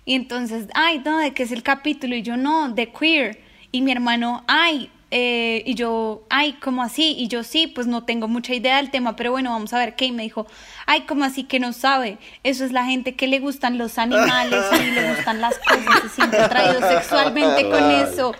[0.09, 2.16] Y entonces, ay, no, ¿de qué es el capítulo?
[2.16, 3.42] Y yo, no, de queer.
[3.73, 7.14] Y mi hermano, ay, eh, y yo, ay, ¿cómo así?
[7.18, 9.97] Y yo, sí, pues no tengo mucha idea del tema, pero bueno, vamos a ver
[9.97, 10.07] qué.
[10.07, 10.47] Y me dijo,
[10.87, 12.16] ay, ¿cómo así que no sabe?
[12.42, 16.09] Eso es la gente que le gustan los animales y le gustan las cosas, se
[16.09, 18.33] siente atraído sexualmente con eso.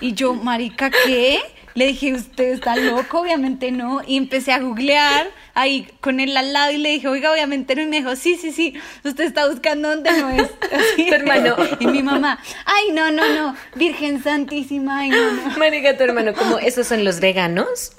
[0.00, 1.40] Y yo, marica, ¿qué?
[1.80, 3.20] Le dije, ¿usted está loco?
[3.20, 4.02] Obviamente no.
[4.06, 7.80] Y empecé a googlear ahí con él al lado y le dije, oiga, obviamente no.
[7.80, 10.50] Y me dijo, sí, sí, sí, usted está buscando dónde no es.
[10.96, 11.56] Tu hermano.
[11.78, 15.56] Y mi mamá, ay, no, no, no, Virgen Santísima, ay, no, no.
[15.56, 17.92] Marica, tu hermano, como esos son los veganos.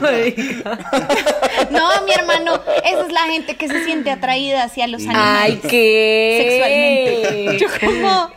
[0.00, 0.78] Marica.
[1.70, 5.42] No, mi hermano, esa es la gente que se siente atraída hacia los animales.
[5.42, 7.18] Ay, ¿qué?
[7.28, 7.58] Sexualmente.
[7.58, 8.30] Yo como,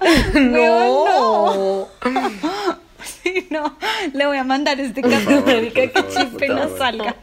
[0.49, 1.87] No.
[3.23, 3.77] Sí, no,
[4.13, 7.15] le voy a mandar este caso, que chispe no salga.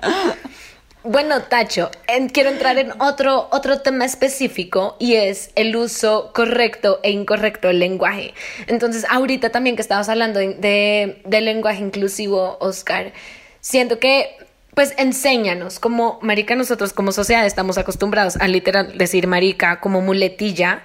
[1.05, 6.99] Bueno, Tacho, en- quiero entrar en otro, otro tema específico y es el uso correcto
[7.03, 8.35] e incorrecto del lenguaje.
[8.67, 13.13] Entonces, ahorita también que estabas hablando de, de- del lenguaje inclusivo, Oscar,
[13.61, 14.37] siento que,
[14.75, 20.83] pues, enséñanos, como marica, nosotros como sociedad estamos acostumbrados a literal decir marica como muletilla,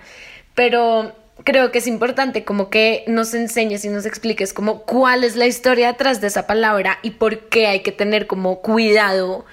[0.54, 1.12] pero
[1.44, 5.48] creo que es importante como que nos enseñes y nos expliques como cuál es la
[5.48, 9.46] historia detrás de esa palabra y por qué hay que tener como cuidado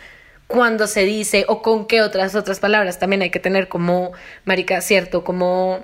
[0.47, 4.13] cuando se dice o con qué otras otras palabras también hay que tener como
[4.45, 5.81] marica cierto como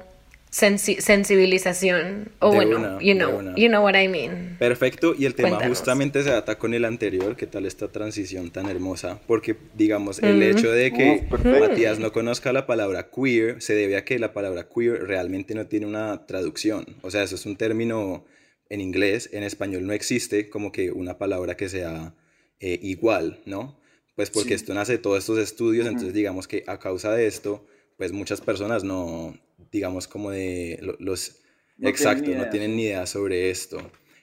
[0.50, 3.54] sensi- sensibilización o De bueno una, you de know una.
[3.56, 5.78] you know what I mean Perfecto, y el tema Cuéntanos.
[5.78, 9.20] justamente se ata con el anterior, ¿qué tal esta transición tan hermosa?
[9.26, 11.60] Porque, digamos, el hecho de que perfecto.
[11.60, 15.66] Matías no conozca la palabra queer se debe a que la palabra queer realmente no
[15.66, 16.86] tiene una traducción.
[17.02, 18.24] O sea, eso es un término
[18.68, 22.14] en inglés, en español no existe como que una palabra que sea
[22.60, 23.78] eh, igual, ¿no?
[24.16, 24.54] Pues porque Sí.
[24.54, 27.66] esto nace de todos estos estudios, entonces digamos que a causa de esto,
[27.98, 29.36] pues muchas personas no,
[29.76, 31.42] digamos como de lo- los...
[31.78, 33.78] No exacto, no tienen ni idea sobre esto.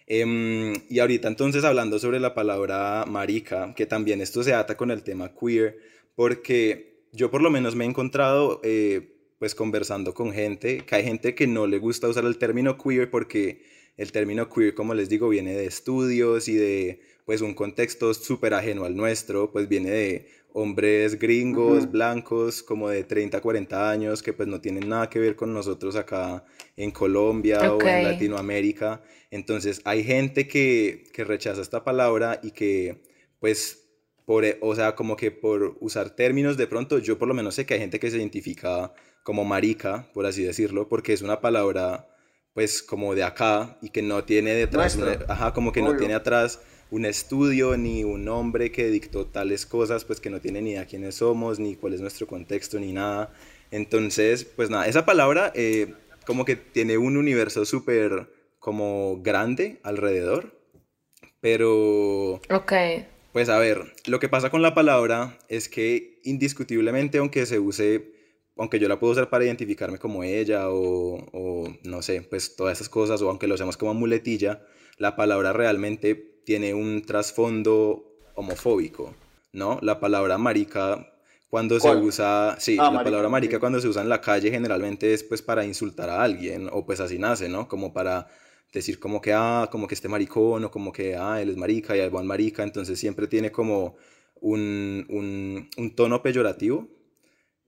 [0.07, 4.91] Em, y ahorita entonces hablando sobre la palabra marica, que también esto se ata con
[4.91, 5.77] el tema queer,
[6.15, 11.03] porque yo por lo menos me he encontrado eh, pues conversando con gente, que hay
[11.03, 13.63] gente que no le gusta usar el término queer porque
[13.97, 18.53] el término queer, como les digo, viene de estudios y de pues un contexto súper
[18.53, 24.33] ajeno al nuestro, pues viene de hombres gringos, blancos, como de 30, 40 años, que
[24.33, 26.45] pues no tienen nada que ver con nosotros acá
[26.77, 29.01] en Colombia o en Latinoamérica.
[29.31, 33.01] Entonces hay gente que, que rechaza esta palabra y que
[33.39, 33.79] pues,
[34.25, 37.55] por, e- o sea, como que por usar términos de pronto, yo por lo menos
[37.55, 41.41] sé que hay gente que se identifica como marica, por así decirlo, porque es una
[41.41, 42.07] palabra
[42.53, 46.13] pues como de acá y que no tiene detrás, una- ajá, como que no tiene
[46.13, 46.61] atrás
[46.93, 50.85] un estudio ni un hombre que dictó tales cosas, pues que no tiene ni idea
[50.85, 53.33] quiénes somos, ni cuál es nuestro contexto, ni nada.
[53.71, 55.95] Entonces, pues nada, esa palabra eh,
[56.27, 60.55] como que tiene un universo súper como grande alrededor,
[61.41, 62.73] pero ok
[63.31, 68.13] pues a ver, lo que pasa con la palabra es que indiscutiblemente, aunque se use,
[68.55, 72.77] aunque yo la puedo usar para identificarme como ella o, o no sé, pues todas
[72.77, 74.61] esas cosas, o aunque lo usemos como muletilla,
[74.99, 78.03] la palabra realmente tiene un trasfondo
[78.35, 79.13] homofóbico,
[79.51, 79.79] ¿no?
[79.81, 81.13] La palabra marica,
[81.49, 84.49] cuando se usa, sí, Ah, la marica, palabra marica cuando se usa en la calle
[84.49, 87.67] generalmente es pues para insultar a alguien, o pues así nace, ¿no?
[87.67, 88.27] Como para
[88.71, 91.95] decir como que, ah, como que este maricón, o como que, ah, él es marica
[91.95, 93.95] y el buen marica, entonces siempre tiene como
[94.41, 96.87] un, un, un tono peyorativo.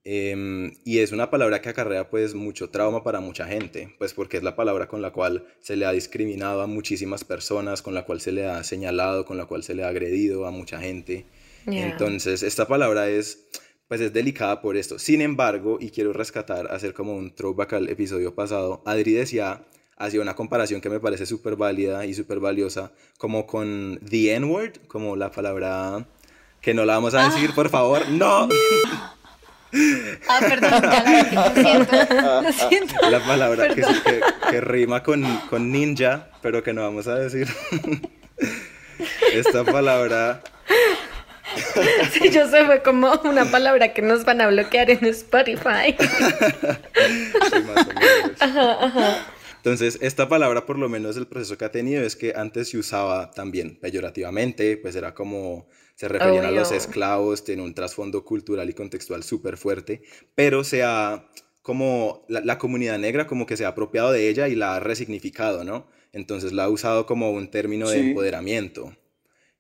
[0.05, 4.37] Em, y es una palabra que acarrea pues mucho trauma para mucha gente, pues porque
[4.37, 8.05] es la palabra con la cual se le ha discriminado a muchísimas personas, con la
[8.05, 11.25] cual se le ha señalado, con la cual se le ha agredido a mucha gente.
[11.65, 11.89] Yeah.
[11.89, 13.47] Entonces, esta palabra es,
[13.87, 14.99] pues es delicada por esto.
[14.99, 19.65] Sin embargo, y quiero rescatar, hacer como un throwback al episodio pasado, Adri decía,
[19.97, 24.87] hacía una comparación que me parece súper válida y súper valiosa, como con the N-word,
[24.87, 26.07] como la palabra
[26.61, 28.49] que no la vamos a decir, por favor, no,
[30.29, 33.09] Ah, perdón, ya la dije, lo siento, lo siento.
[33.09, 37.47] la palabra que, que- que rima con, con ninja, pero que no vamos a decir.
[39.33, 40.41] Esta palabra
[42.11, 45.95] Sí, yo sé, fue como una palabra que nos van a bloquear en Spotify.
[45.99, 49.17] Sí, más o menos.
[49.57, 52.77] Entonces, esta palabra, por lo menos el proceso que ha tenido es que antes se
[52.77, 58.69] usaba también peyorativamente, pues era como se referían a los esclavos, tiene un trasfondo cultural
[58.69, 60.01] y contextual súper fuerte,
[60.35, 61.29] pero se ha,
[61.61, 64.79] como la, la comunidad negra como que se ha apropiado de ella y la ha
[64.79, 65.87] resignificado, ¿no?
[66.13, 68.95] Entonces la ha usado como un término de empoderamiento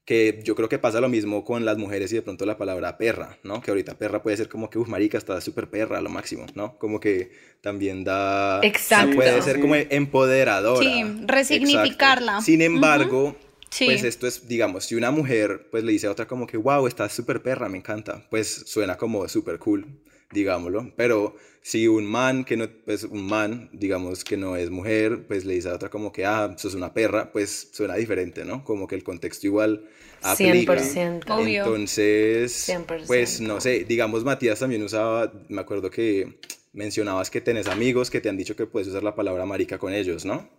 [0.05, 2.95] que yo creo que pasa lo mismo con las mujeres y de pronto la palabra
[2.95, 3.59] perra, ¿no?
[3.59, 6.77] Que ahorita perra puede ser como que, uff, marica, está súper perra, lo máximo, ¿no?
[6.77, 8.59] Como que también da...
[8.61, 9.15] Exacto.
[9.15, 9.61] Puede ser Sí.
[9.61, 10.79] como empoderadora.
[10.79, 12.33] Sí, resignificarla.
[12.33, 12.45] Exacto.
[12.45, 13.35] Sin embargo,
[13.75, 13.85] Sí.
[13.87, 16.87] pues esto es, digamos, si una mujer pues le dice a otra como que, wow,
[16.87, 19.85] estás súper perra, me encanta, pues suena como súper cool.
[20.31, 20.93] digámoslo.
[20.95, 25.43] Pero si un man que no, pues un man, digamos que no es mujer, pues
[25.43, 28.63] le dice a otra como que, ah, sos una perra, pues suena diferente, ¿no?
[28.63, 29.89] Como que el contexto igual
[30.21, 30.73] aplica.
[30.73, 31.23] 100%.
[31.29, 31.65] Obvio.
[31.65, 33.07] Entonces, 100%.
[33.07, 36.39] pues no sé, digamos Matías también usaba, me acuerdo que
[36.71, 39.93] mencionabas que tenés amigos que te han dicho que puedes usar la palabra marica con
[39.93, 40.49] ellos, ¿no?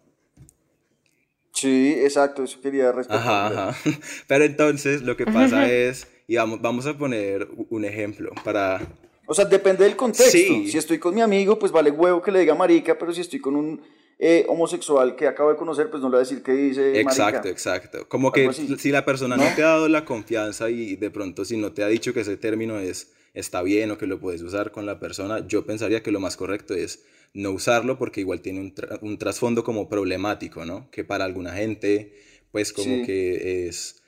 [1.57, 3.27] Sí, exacto, eso quería responder.
[3.27, 3.79] Ajá, ajá.
[4.29, 8.81] Pero entonces lo que pasa es, y vamos, vamos a poner un ejemplo para...
[9.27, 10.31] O sea, depende del contexto.
[10.31, 10.69] Sí.
[10.71, 13.41] Si estoy con mi amigo, pues vale huevo que le diga marica, pero si estoy
[13.41, 13.81] con un
[14.19, 17.39] eh, homosexual que acabo de conocer, pues no le voy a decir que dice Exacto,
[17.39, 17.49] marica.
[17.49, 18.07] exacto.
[18.07, 18.77] Como que así.
[18.79, 21.83] si la persona no te ha dado la confianza y de pronto si no te
[21.83, 25.01] ha dicho que ese término es está bien o que lo puedes usar con la
[25.01, 27.03] persona, yo pensaría que lo más correcto es
[27.37, 30.91] no usarlo porque igual tiene un, tra- un trasfondo como problemático, ¿no?
[30.91, 32.15] Que para alguna gente,
[32.53, 33.03] pues como Sí.
[33.03, 34.03] que es,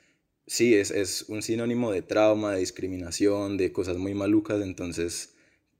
[0.47, 5.35] sí, es, es un sinónimo de trauma, de discriminación, de cosas muy malucas, entonces...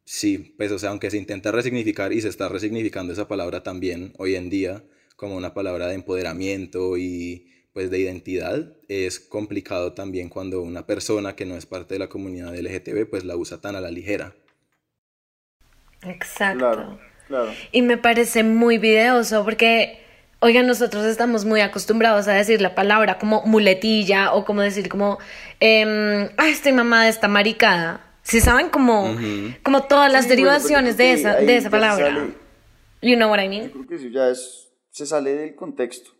[0.05, 4.13] Sí, pues o sea, aunque se intenta resignificar y se está resignificando esa palabra también
[4.17, 4.83] hoy en día
[5.15, 11.35] como una palabra de empoderamiento y pues de identidad, es complicado también cuando una persona
[11.35, 14.35] que no es parte de la comunidad LGTB pues la usa tan a la ligera.
[16.03, 16.57] Exacto.
[16.57, 17.53] Claro, claro.
[17.71, 20.01] Y me parece muy videoso porque,
[20.41, 25.17] oigan, nosotros estamos muy acostumbrados a decir la palabra como muletilla o como decir como,
[25.61, 28.01] em, ay, estoy mamá de esta maricada.
[28.23, 29.53] Si saben como, Ujú.
[29.63, 32.07] como todas las Sí, bueno, derivaciones yo de esa, de esa palabra.
[32.13, 32.33] sale-
[33.01, 33.69] You know what I Yo mean?
[33.69, 36.11] creo que eso ya es, se sale del contexto,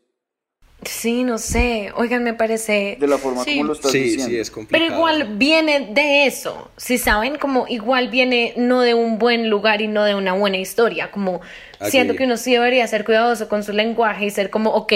[0.84, 1.92] Sí, no sé.
[1.96, 2.96] Oigan, me parece...
[3.00, 3.54] de la forma Sí.
[3.58, 4.28] como lo estás Sí, diciendo.
[4.30, 4.86] sí, es complicado.
[4.88, 9.82] Pero igual viene de eso, si saben, como igual viene no de un buen lugar
[9.82, 11.42] y no de una buena historia, como
[11.80, 11.92] Aquí.
[11.92, 14.94] siento que uno sí debería ser cuidadoso con su lenguaje y ser como, ok,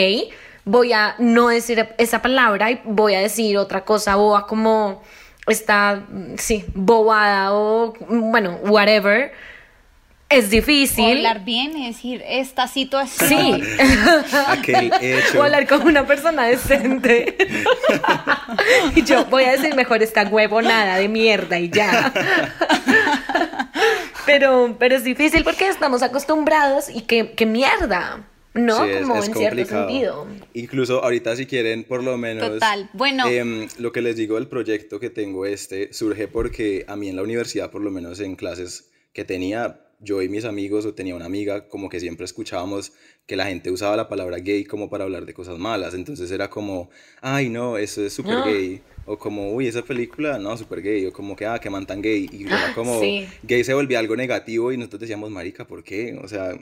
[0.65, 5.01] voy a no decir esa palabra y voy a decir otra cosa boba como
[5.47, 6.05] esta,
[6.37, 9.33] sí, bobada o, bueno, whatever.
[10.33, 11.17] Es O difícil.
[11.17, 13.61] hablar bien y decir esta situación.
[13.61, 13.77] Sí.
[14.47, 15.39] Aquel hecho.
[15.39, 17.37] O hablar con una persona decente.
[18.95, 22.13] y yo voy a decir mejor esta huevonada de mierda y ya.
[24.25, 28.27] pero, pero es difícil porque estamos acostumbrados y que, que mierda.
[28.55, 28.83] ¿No?
[28.85, 30.27] Sí, es- Como es en cierto sentido.
[30.53, 32.49] Incluso ahorita si quieren, por lo menos...
[32.51, 32.87] Total.
[32.93, 33.25] Bueno.
[33.27, 37.15] em, lo que les digo del proyecto que tengo este surge porque a mí en
[37.15, 41.15] la universidad, por lo menos en clases que tenía, yo y mis amigos o tenía
[41.15, 42.91] una amiga, como que siempre escuchábamos
[43.25, 45.93] que la gente usaba la palabra gay como para hablar de cosas malas.
[45.93, 46.89] Entonces era como,
[47.21, 48.81] ay no, eso es súper gay.
[49.05, 51.05] O como, uy, esa película, no, súper gay.
[51.05, 52.29] O como que, ah, que man tan gay.
[52.31, 53.27] Y era como, Sí.
[53.43, 56.17] gay se volvía algo negativo y nosotros decíamos, marica, ¿por qué?
[56.23, 56.53] O sea,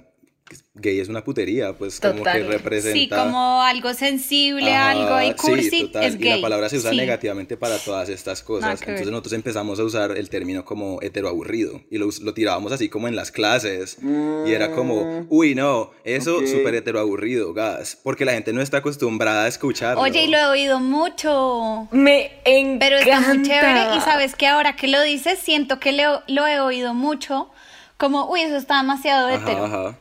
[0.75, 2.41] gay es una putería, pues como Total.
[2.41, 2.93] que representa...
[2.93, 6.35] Sí, como algo sensible, Ajá, algo sí, cursi, total, es Y gay.
[6.37, 6.97] la palabra se usa Sí.
[6.97, 8.79] negativamente para todas estas cosas.
[8.79, 8.89] Ver.
[8.89, 13.07] Entonces nosotros empezamos a usar el término como heteroaburrido y lo, lo tirábamos así como
[13.07, 13.97] en las clases.
[14.01, 16.45] Y era como, uy, no, eso ok.
[16.47, 17.97] súper heteroaburrido, gas.
[18.03, 20.01] Porque la gente no está acostumbrada a escucharlo.
[20.01, 21.87] Oye, y lo he oído mucho.
[21.91, 22.85] Me encanta.
[22.85, 23.95] Pero está muy chévere.
[23.95, 27.49] Y sabes que ahora que lo dices, siento que lo, lo he oído mucho.
[27.97, 29.65] Como, uy, eso está demasiado hetero.
[29.65, 29.97] Ajá, ajá.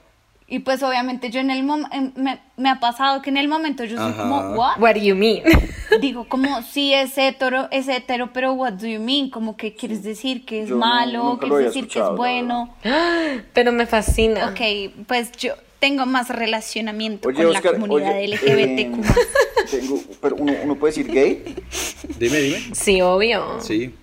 [0.52, 3.84] Y pues obviamente yo en el momento, me, me ha pasado que en el momento
[3.84, 4.22] yo soy Ajá.
[4.22, 4.80] como, ¿what?
[4.80, 5.44] What do you mean?
[6.00, 9.30] Digo, como, sí es hetero, es hetero, pero what do you mean?
[9.30, 12.74] Como que quieres decir que es Yo malo, quieres decir que es bueno.
[13.54, 14.50] pero me fascina.
[14.50, 19.08] Ok, pues yo tengo más relacionamiento Oye, con Oscar, la comunidad oye, LGBTQ+.
[19.08, 21.44] eh, tengo, pero uno, uno puede decir gay,
[22.18, 22.58] Dime, dime.
[22.74, 23.60] Sí, obvio.
[23.60, 23.94] Sí.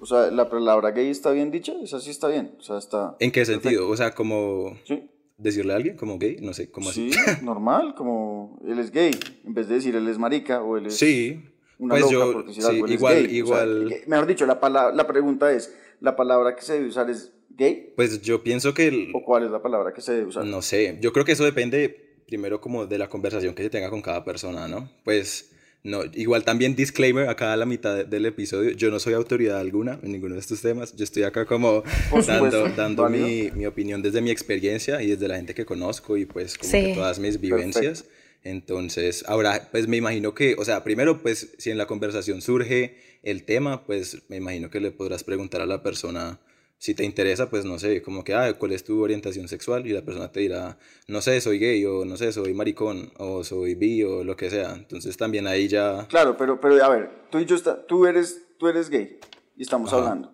[0.00, 3.14] o sea, la palabra gay está bien dicha, esa sí está bien, o sea, está...
[3.20, 3.88] ¿En qué sentido?
[3.88, 5.04] O sea, como Sí,
[5.42, 7.44] decirle a alguien como gay, no sé, como sí, así.
[7.44, 9.12] normal, como él es gay,
[9.44, 11.42] en vez de decir él es marica o él es Sí.
[11.78, 13.86] una Pues loca, yo, por decir sí, algo, él es igual, gay, o sea, igual.
[13.88, 17.32] que- mejor dicho, la, pala- la pregunta es, ¿la palabra que se debe usar es
[17.50, 17.92] gay?
[17.96, 20.44] Pues yo pienso que el- ¿O cuál es la palabra que se debe usar?
[20.44, 23.90] No sé, yo creo que eso depende primero como de la conversación que se tenga
[23.90, 24.88] con cada persona, ¿no?
[25.04, 25.50] Pues
[25.84, 29.58] no, igual también disclaimer acá a la mitad de- del episodio, yo no soy autoridad
[29.58, 33.66] alguna en ninguno de estos temas, yo estoy acá como Por dando, dando mi, mi
[33.66, 36.82] opinión desde mi experiencia y desde la gente que conozco y pues como Sí.
[36.84, 38.04] que todas mis vivencias.
[38.44, 42.96] Entonces, ahora, pues me imagino que, o sea, primero, pues si en la conversación surge
[43.22, 46.40] el tema, pues me imagino que le podrás preguntar a la persona
[46.82, 49.86] si te interesa, pues no sé, como que, ah, ¿cuál es tu orientación sexual?
[49.86, 53.44] Y la persona te dirá, no sé, soy gay, o no sé, soy maricón, o
[53.44, 54.74] soy bi, o lo que sea.
[54.74, 56.08] Entonces también ahí ya...
[56.08, 59.20] Claro, pero, pero a ver, tú y yo, está, tú, eres, tú eres gay
[59.56, 60.02] y estamos Ajá.
[60.02, 60.32] hablando.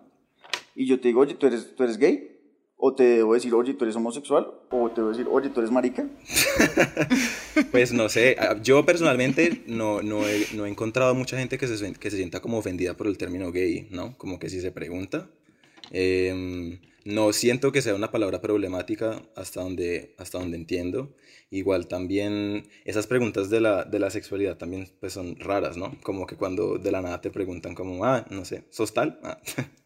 [0.73, 2.35] Y yo te digo, oye, ¿tú eres, ¿tú eres gay?
[2.77, 4.51] ¿O te debo decir, oye, tú eres homosexual?
[4.71, 6.09] ¿O te debo decir, oye, tú eres marica?
[7.71, 11.67] Pues no sé, ah, yo personalmente no, no, he, no he encontrado mucha gente que
[11.67, 14.17] se, que se sienta como ofendida por el término gay, ¿no?
[14.17, 15.29] Como que si se pregunta.
[15.91, 21.15] Em, no siento que sea una palabra problemática hasta donde, hasta donde entiendo.
[21.49, 25.97] Igual también esas preguntas de la, de la sexualidad también pues son raras, ¿no?
[26.03, 29.19] Como que cuando de la nada te preguntan como, ah, no sé, ¿sos tal?
[29.23, 29.39] Ah.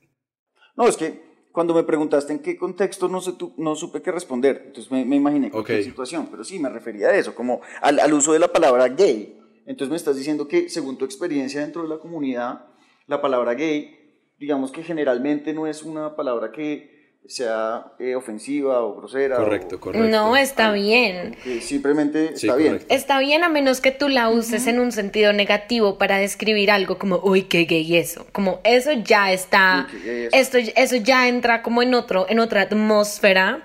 [0.75, 4.63] No, es que cuando me preguntaste en qué contexto no, sé, no supe qué responder,
[4.65, 8.11] entonces me, me imaginé qué situación, pero sí, me refería a eso, como al, al
[8.11, 9.39] uso de la palabra gay.
[9.67, 12.65] Entonces me estás diciendo que según tu experiencia dentro de la comunidad,
[13.05, 14.02] la palabra gay,
[14.43, 16.91] digamos que generalmente no es una palabra que
[17.25, 19.37] sea eh, ofensiva o grosera.
[19.37, 20.09] Correcto, correcto.
[20.09, 21.37] No, está bien.
[21.61, 22.81] simplemente está bien.
[22.89, 26.97] Está bien a menos que tú la uses en un sentido negativo para describir algo
[26.97, 28.27] como, uy, qué gay eso.
[28.33, 29.87] Como eso ya está,
[30.33, 33.63] esto, eso ya entra como en otro, en otra atmósfera.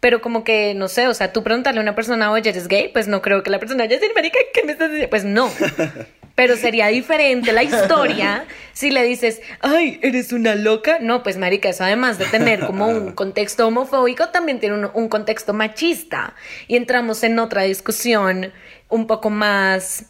[0.00, 2.88] Pero como que, no sé, o sea, tú preguntarle a una persona, oye, ¿eres gay?
[2.90, 5.10] Pues no creo que la persona vaya a decir, marica, ¿qué me estás diciendo?
[5.10, 5.50] Pues no.
[6.34, 10.98] Pero sería diferente la historia si le dices, ay, eres una loca.
[11.00, 15.08] No, pues marica, eso además de tener como un contexto homofóbico, también tiene un, un
[15.08, 16.34] contexto machista.
[16.66, 18.52] Y entramos en otra discusión
[18.88, 20.06] un poco más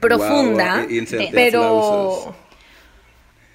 [0.00, 0.86] profunda,
[1.32, 2.34] pero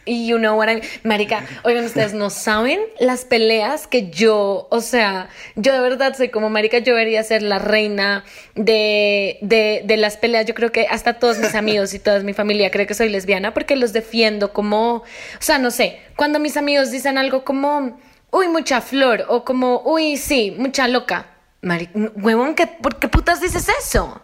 [0.07, 4.81] y you know what I Marica, oigan, ustedes no saben las peleas que yo, o
[4.81, 8.23] sea, yo de verdad soy como Marica, yo debería ser la reina
[8.55, 10.45] de, de, de las peleas.
[10.45, 13.53] Yo creo que hasta todos mis amigos y toda mi familia cree que soy lesbiana
[13.53, 15.03] porque los defiendo como, o
[15.39, 17.99] sea, no sé, cuando mis amigos dicen algo como,
[18.31, 21.27] uy, mucha flor, o como, uy, sí, mucha loca.
[21.61, 24.21] Marica, huevón, ¿qué, ¿por qué putas dices eso?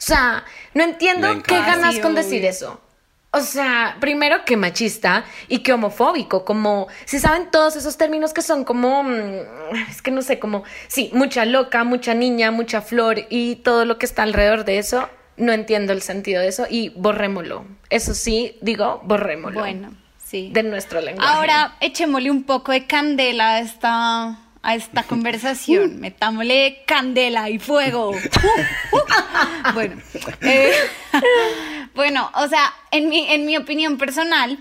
[0.00, 2.80] O sea, no entiendo qué ganas con decir eso.
[3.32, 8.42] O sea, primero que machista y que homofóbico, como si saben todos esos términos que
[8.42, 13.26] son como, mm, es que no sé, como, sí, mucha loca, mucha niña, mucha flor
[13.30, 16.88] y todo lo que está alrededor de eso, no entiendo el sentido de eso y
[16.90, 17.64] borrémoslo.
[17.88, 19.60] Eso sí, digo, borrémoslo.
[19.60, 20.50] Bueno, sí.
[20.52, 21.32] De nuestro lenguaje.
[21.32, 26.00] Ahora echémosle un poco de candela a esta a esta conversación.
[26.00, 28.12] Metámosle candela y fuego.
[29.74, 29.96] bueno,
[30.42, 30.72] eh,
[31.94, 34.58] bueno, o sea, en mi, en mi opinión personal,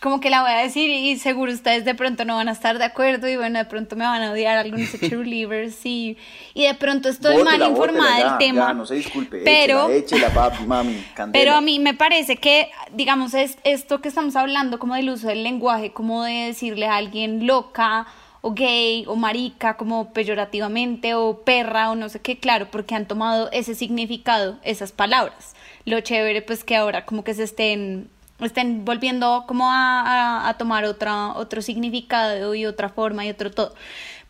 [0.00, 2.78] como que la voy a decir y seguro ustedes de pronto no van a estar
[2.78, 6.16] de acuerdo y bueno, de pronto me van a odiar algunos cheerleaders y,
[6.54, 8.72] y de pronto estoy mal informada del tema.
[8.72, 9.90] no se disculpe, pero,
[10.34, 14.94] papi, mami, pero a mí me parece que, digamos, es esto que estamos hablando como
[14.94, 18.06] del uso del lenguaje, como de decirle a alguien loca
[18.42, 23.06] o gay o marica como peyorativamente o perra o no sé qué, claro, porque han
[23.06, 25.54] tomado ese significado, esas palabras.
[25.84, 28.08] Lo chévere pues que ahora como que se estén,
[28.40, 33.74] estén volviendo como a, tomar otra, otro significado y otra forma y otro todo.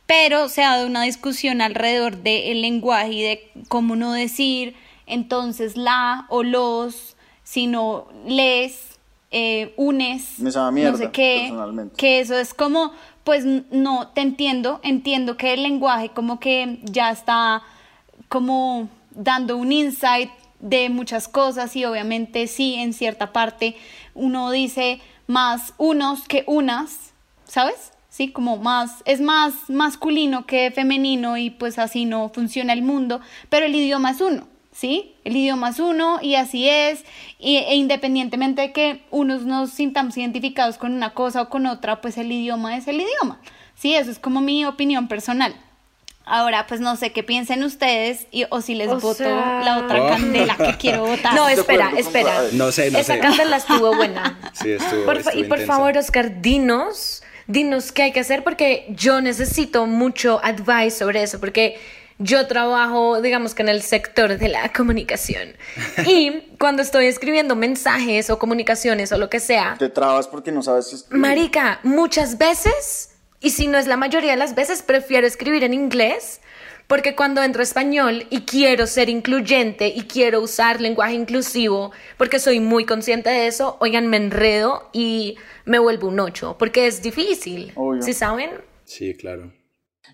[0.06, 4.74] Pero se ha dado una discusión alrededor del lenguaje y de cómo no decir
[5.06, 8.98] entonces la o los, sino les,
[9.30, 11.52] eh, unes, no sé qué,
[11.96, 12.92] que eso es como
[13.30, 17.62] pues no, te entiendo, entiendo que el lenguaje como que ya está
[18.28, 23.76] como dando un insight de muchas cosas y obviamente sí, en cierta parte
[24.14, 27.12] uno dice más unos que unas,
[27.44, 27.92] ¿sabes?
[28.08, 33.20] Sí, como más, es más masculino que femenino y pues así no funciona el mundo,
[33.48, 34.48] pero el idioma es uno.
[34.80, 35.14] ¿Sí?
[35.24, 37.04] El idioma es uno y así es,
[37.38, 42.00] y, e independientemente de que unos nos sintamos identificados con una cosa o con otra,
[42.00, 43.40] pues el idioma es el idioma,
[43.74, 43.94] ¿sí?
[43.94, 45.54] Eso es como mi opinión personal.
[46.24, 50.08] Ahora, pues no sé qué piensen ustedes y, o si les voto la otra oh.
[50.08, 51.34] candela que quiero votar.
[51.34, 52.44] No, espera, espera.
[52.52, 54.38] No sé, no Esa candela estuvo buena.
[54.54, 59.86] Sí, estuvo, Y por favor, Oscar, dinos, dinos qué hay que hacer porque yo necesito
[59.86, 61.78] mucho advice sobre eso, porque
[62.20, 65.56] yo trabajo, digamos que en el sector de la comunicación.
[66.06, 69.76] Y cuando estoy escribiendo mensajes o comunicaciones o lo que sea.
[69.78, 71.18] Te trabas porque no sabes escribir.
[71.18, 75.72] Marica, muchas veces, y si no es la mayoría de las veces, prefiero escribir en
[75.72, 76.40] inglés.
[76.86, 82.58] Porque cuando entro español y quiero ser incluyente y quiero usar lenguaje inclusivo, porque soy
[82.58, 87.72] muy consciente de eso, oigan, me enredo y me vuelvo un ocho, porque es difícil.
[88.00, 88.50] ¿Sí saben?
[88.84, 89.52] Sí, claro.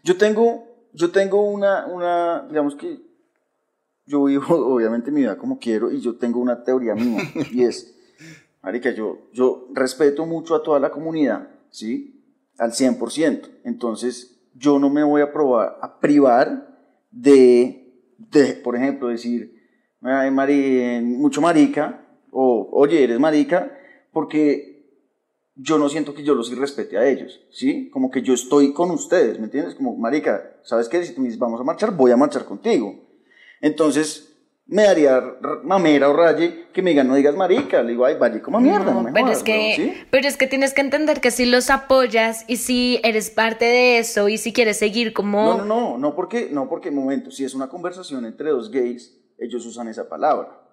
[0.04, 0.65] Yo tengo
[0.97, 3.01] yo tengo una, una, digamos que
[4.07, 4.44] yo vivo
[4.74, 7.22] obviamente mi vida como quiero y yo tengo una teoría mía
[7.53, 7.94] y es,
[8.62, 12.20] Marica, yo, yo respeto mucho a toda la comunidad, ¿sí?
[12.59, 13.49] Al 100%.
[13.62, 16.76] Entonces, yo no me voy a, probar, a privar
[17.12, 19.55] de, de, por ejemplo, decir,
[20.01, 23.70] mucho marica, o oye, eres marica,
[24.12, 24.76] porque
[25.57, 27.88] yo no siento que yo los irrespete a ellos, ¿sí?
[27.90, 29.74] Como que yo estoy con ustedes, ¿me entiendes?
[29.74, 31.02] Como, marica, ¿sabes qué?
[31.02, 32.94] Si tú me dices, vamos a marchar, voy a marchar contigo.
[33.62, 34.36] Entonces,
[34.66, 35.22] me daría
[35.62, 37.82] mamera o raye que me digan, no digas marica.
[37.82, 38.92] Le digo, ay, vaya como mierda.
[38.92, 42.57] No, pero, es que, pero es que tienes que entender que si los apoyas y
[42.57, 45.42] si eres parte de eso y si quieres seguir como...
[45.42, 49.16] No, no, no, no porque, no porque, momento, si es una conversación entre dos gays,
[49.38, 50.65] ellos usan esa palabra.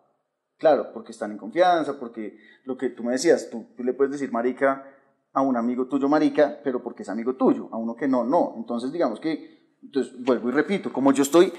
[0.57, 4.13] Claro, porque están en confianza, porque lo que tú me decías, tú, tú le puedes
[4.13, 4.85] decir marica
[5.33, 8.53] a un amigo tuyo marica, pero porque es amigo tuyo, a uno que no, no.
[8.57, 11.51] Entonces, digamos que entonces, vuelvo y repito, como yo estoy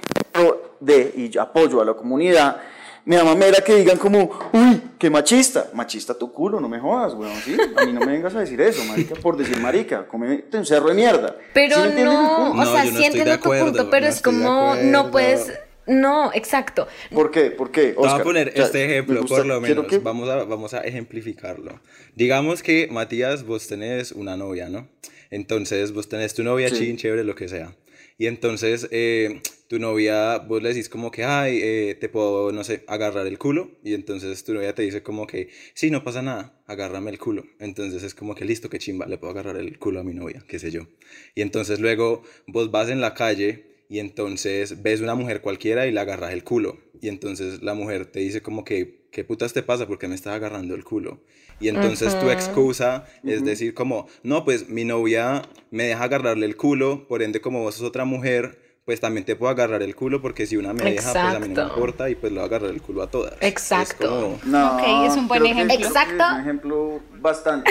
[0.81, 2.61] de y apoyo a la comunidad,
[3.05, 5.69] me da mamera que digan como, uy, qué machista.
[5.75, 7.55] Machista tu culo, no me jodas, weón, ¿sí?
[7.77, 10.89] A mí no me vengas a decir eso, marica, por decir marica, comete un cerro
[10.89, 11.37] de mierda.
[11.53, 15.53] Pero no, o sea, sí entiendo tu punto, pero es como, no puedes...
[15.87, 16.89] No, exacto.
[17.11, 17.51] ¿Por qué?
[17.51, 17.95] ¿Por qué?
[17.97, 20.03] Oscar, Voy a poner este ejemplo, por lo menos.
[20.03, 21.81] Vamos, a, vamos a ejemplificarlo.
[22.15, 24.89] Digamos que, Matías, vos tenés una novia, ¿no?
[25.31, 27.75] Entonces, vos tenés tu novia, chin, chévere, lo que sea.
[28.17, 32.63] Y entonces eh, tu novia, vos le decís como que, ay, eh, te puedo, no
[32.63, 33.73] sé, agarrar el culo.
[33.83, 37.45] Y entonces tu novia te dice como que, sí, no pasa nada, agárrame el culo.
[37.59, 40.45] Entonces es como que, listo, qué chimba, le puedo agarrar el culo a mi novia,
[40.47, 40.87] qué sé yo.
[41.35, 45.93] Y entonces luego vos vas en la calle y entonces ves una mujer cualquiera y
[45.93, 46.79] le agarras el culo.
[47.01, 49.87] Y entonces la mujer te dice como que, ¿qué putas te pasa?
[49.87, 51.21] porque me estás agarrando el culo?
[51.61, 56.57] Y entonces tu excusa es decir como, no, pues mi novia me deja agarrarle el
[56.57, 60.21] culo, por ende como vos sos otra mujer, pues también te puedo agarrar el culo
[60.21, 62.43] porque si una me deja, pues a mí no me importa y pues le voy
[62.43, 63.35] a agarrar el culo a todas.
[63.43, 64.41] Exacto.
[64.45, 65.73] No, ok, es un buen ejemplo.
[65.73, 66.25] Exacto.
[66.25, 67.71] Es un ejemplo bastante.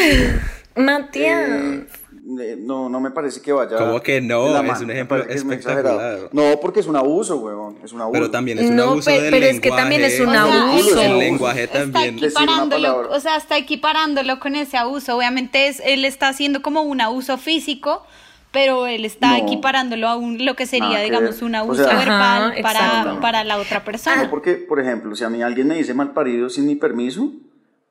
[0.77, 1.49] Matías.
[1.49, 1.85] Eh,
[2.25, 3.77] no, no me parece que vaya.
[3.77, 4.61] ¿Cómo que no?
[4.61, 6.29] Es un ejemplo espectacular.
[6.31, 7.77] No, porque es un abuso, weón.
[7.83, 8.13] Es un abuso.
[8.13, 11.01] Pero también es un abuso del pero es que también es un abuso.
[11.01, 12.15] El lenguaje también.
[12.23, 15.17] Está equiparándolo, o sea, está equiparándolo con ese abuso.
[15.17, 18.05] Obviamente es, él está haciendo como un abuso físico,
[18.51, 23.43] pero él está equiparándolo a un, lo que sería, digamos, un abuso verbal para, para
[23.43, 24.23] la otra persona.
[24.23, 27.31] No, porque, por ejemplo, si a mí alguien me dice mal parido sin mi permiso,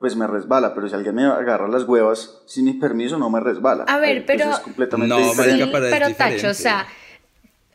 [0.03, 3.39] pues me resbala, pero si alguien me agarra las huevas sin mi permiso, no me
[3.39, 3.85] resbala.
[3.85, 4.51] A ver, pero...
[4.51, 5.69] Es completamente no, diferente.
[5.71, 6.85] pero Tacho, o sea,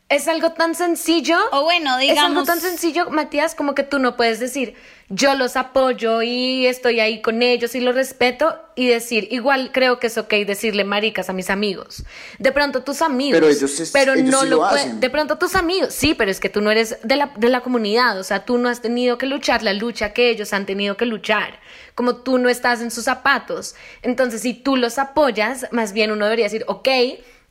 [0.08, 1.36] es algo tan sencillo.
[1.52, 2.22] O bueno, digamos...
[2.22, 4.74] Es algo tan sencillo, Matías, como que tú no puedes decir,
[5.10, 9.98] yo los apoyo y estoy ahí con ellos y los respeto y decir, igual creo
[9.98, 12.04] que es ok decirle maricas a mis amigos.
[12.38, 16.30] De pronto tus amigos, pero, ellos pero no lo, de pronto tus amigos, sí, pero
[16.30, 18.80] es que tú no eres de la, de la comunidad, o sea, tú no has
[18.80, 21.58] tenido que luchar la lucha que ellos han tenido que luchar,
[21.94, 23.74] como tú no estás en sus zapatos.
[24.02, 26.88] Entonces, si tú los apoyas, más bien uno debería decir, ok,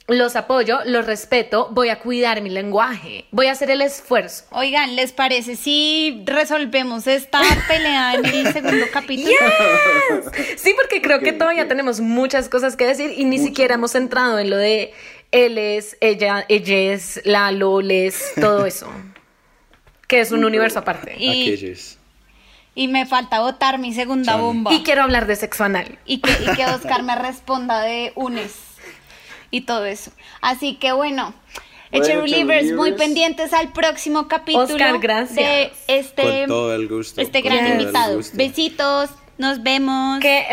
[0.08, 4.46] los apoyo, los respeto, voy a cuidar mi lenguaje, voy a hacer el esfuerzo.
[4.52, 9.36] Oigan, ¿les parece si resolvemos esta pelea en el segundo capítulo?
[10.56, 14.40] Sí, porque creo que todavía tenemos muchas cosas que decir y ni siquiera hemos entrado
[14.40, 14.94] en lo de
[15.34, 17.52] él es, ella, ella es, la
[17.90, 18.90] es, todo eso.
[20.08, 21.18] que es un universo aparte.
[21.20, 21.76] Y,
[22.76, 24.74] y me falta votar mi segunda bomba.
[24.74, 26.00] Y quiero hablar de sexo anal.
[26.06, 28.67] Y que, y que Oscar me responda de UNES
[29.52, 30.12] y todo eso.
[30.42, 31.34] Así que bueno,
[31.92, 35.36] bueno Livers, muy pendientes al próximo capítulo Oscar, gracias.
[35.36, 37.22] de este, todo el gusto.
[37.22, 38.20] este gran invitado.
[38.34, 40.20] Besitos, nos vemos.
[40.20, 40.46] Qué,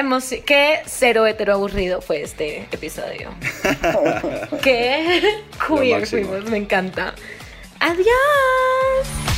[0.47, 3.31] qué cero hetero aburrido fue este episodio.
[4.63, 7.15] qué queer fuimos, me encanta.
[7.81, 9.34] Adiós.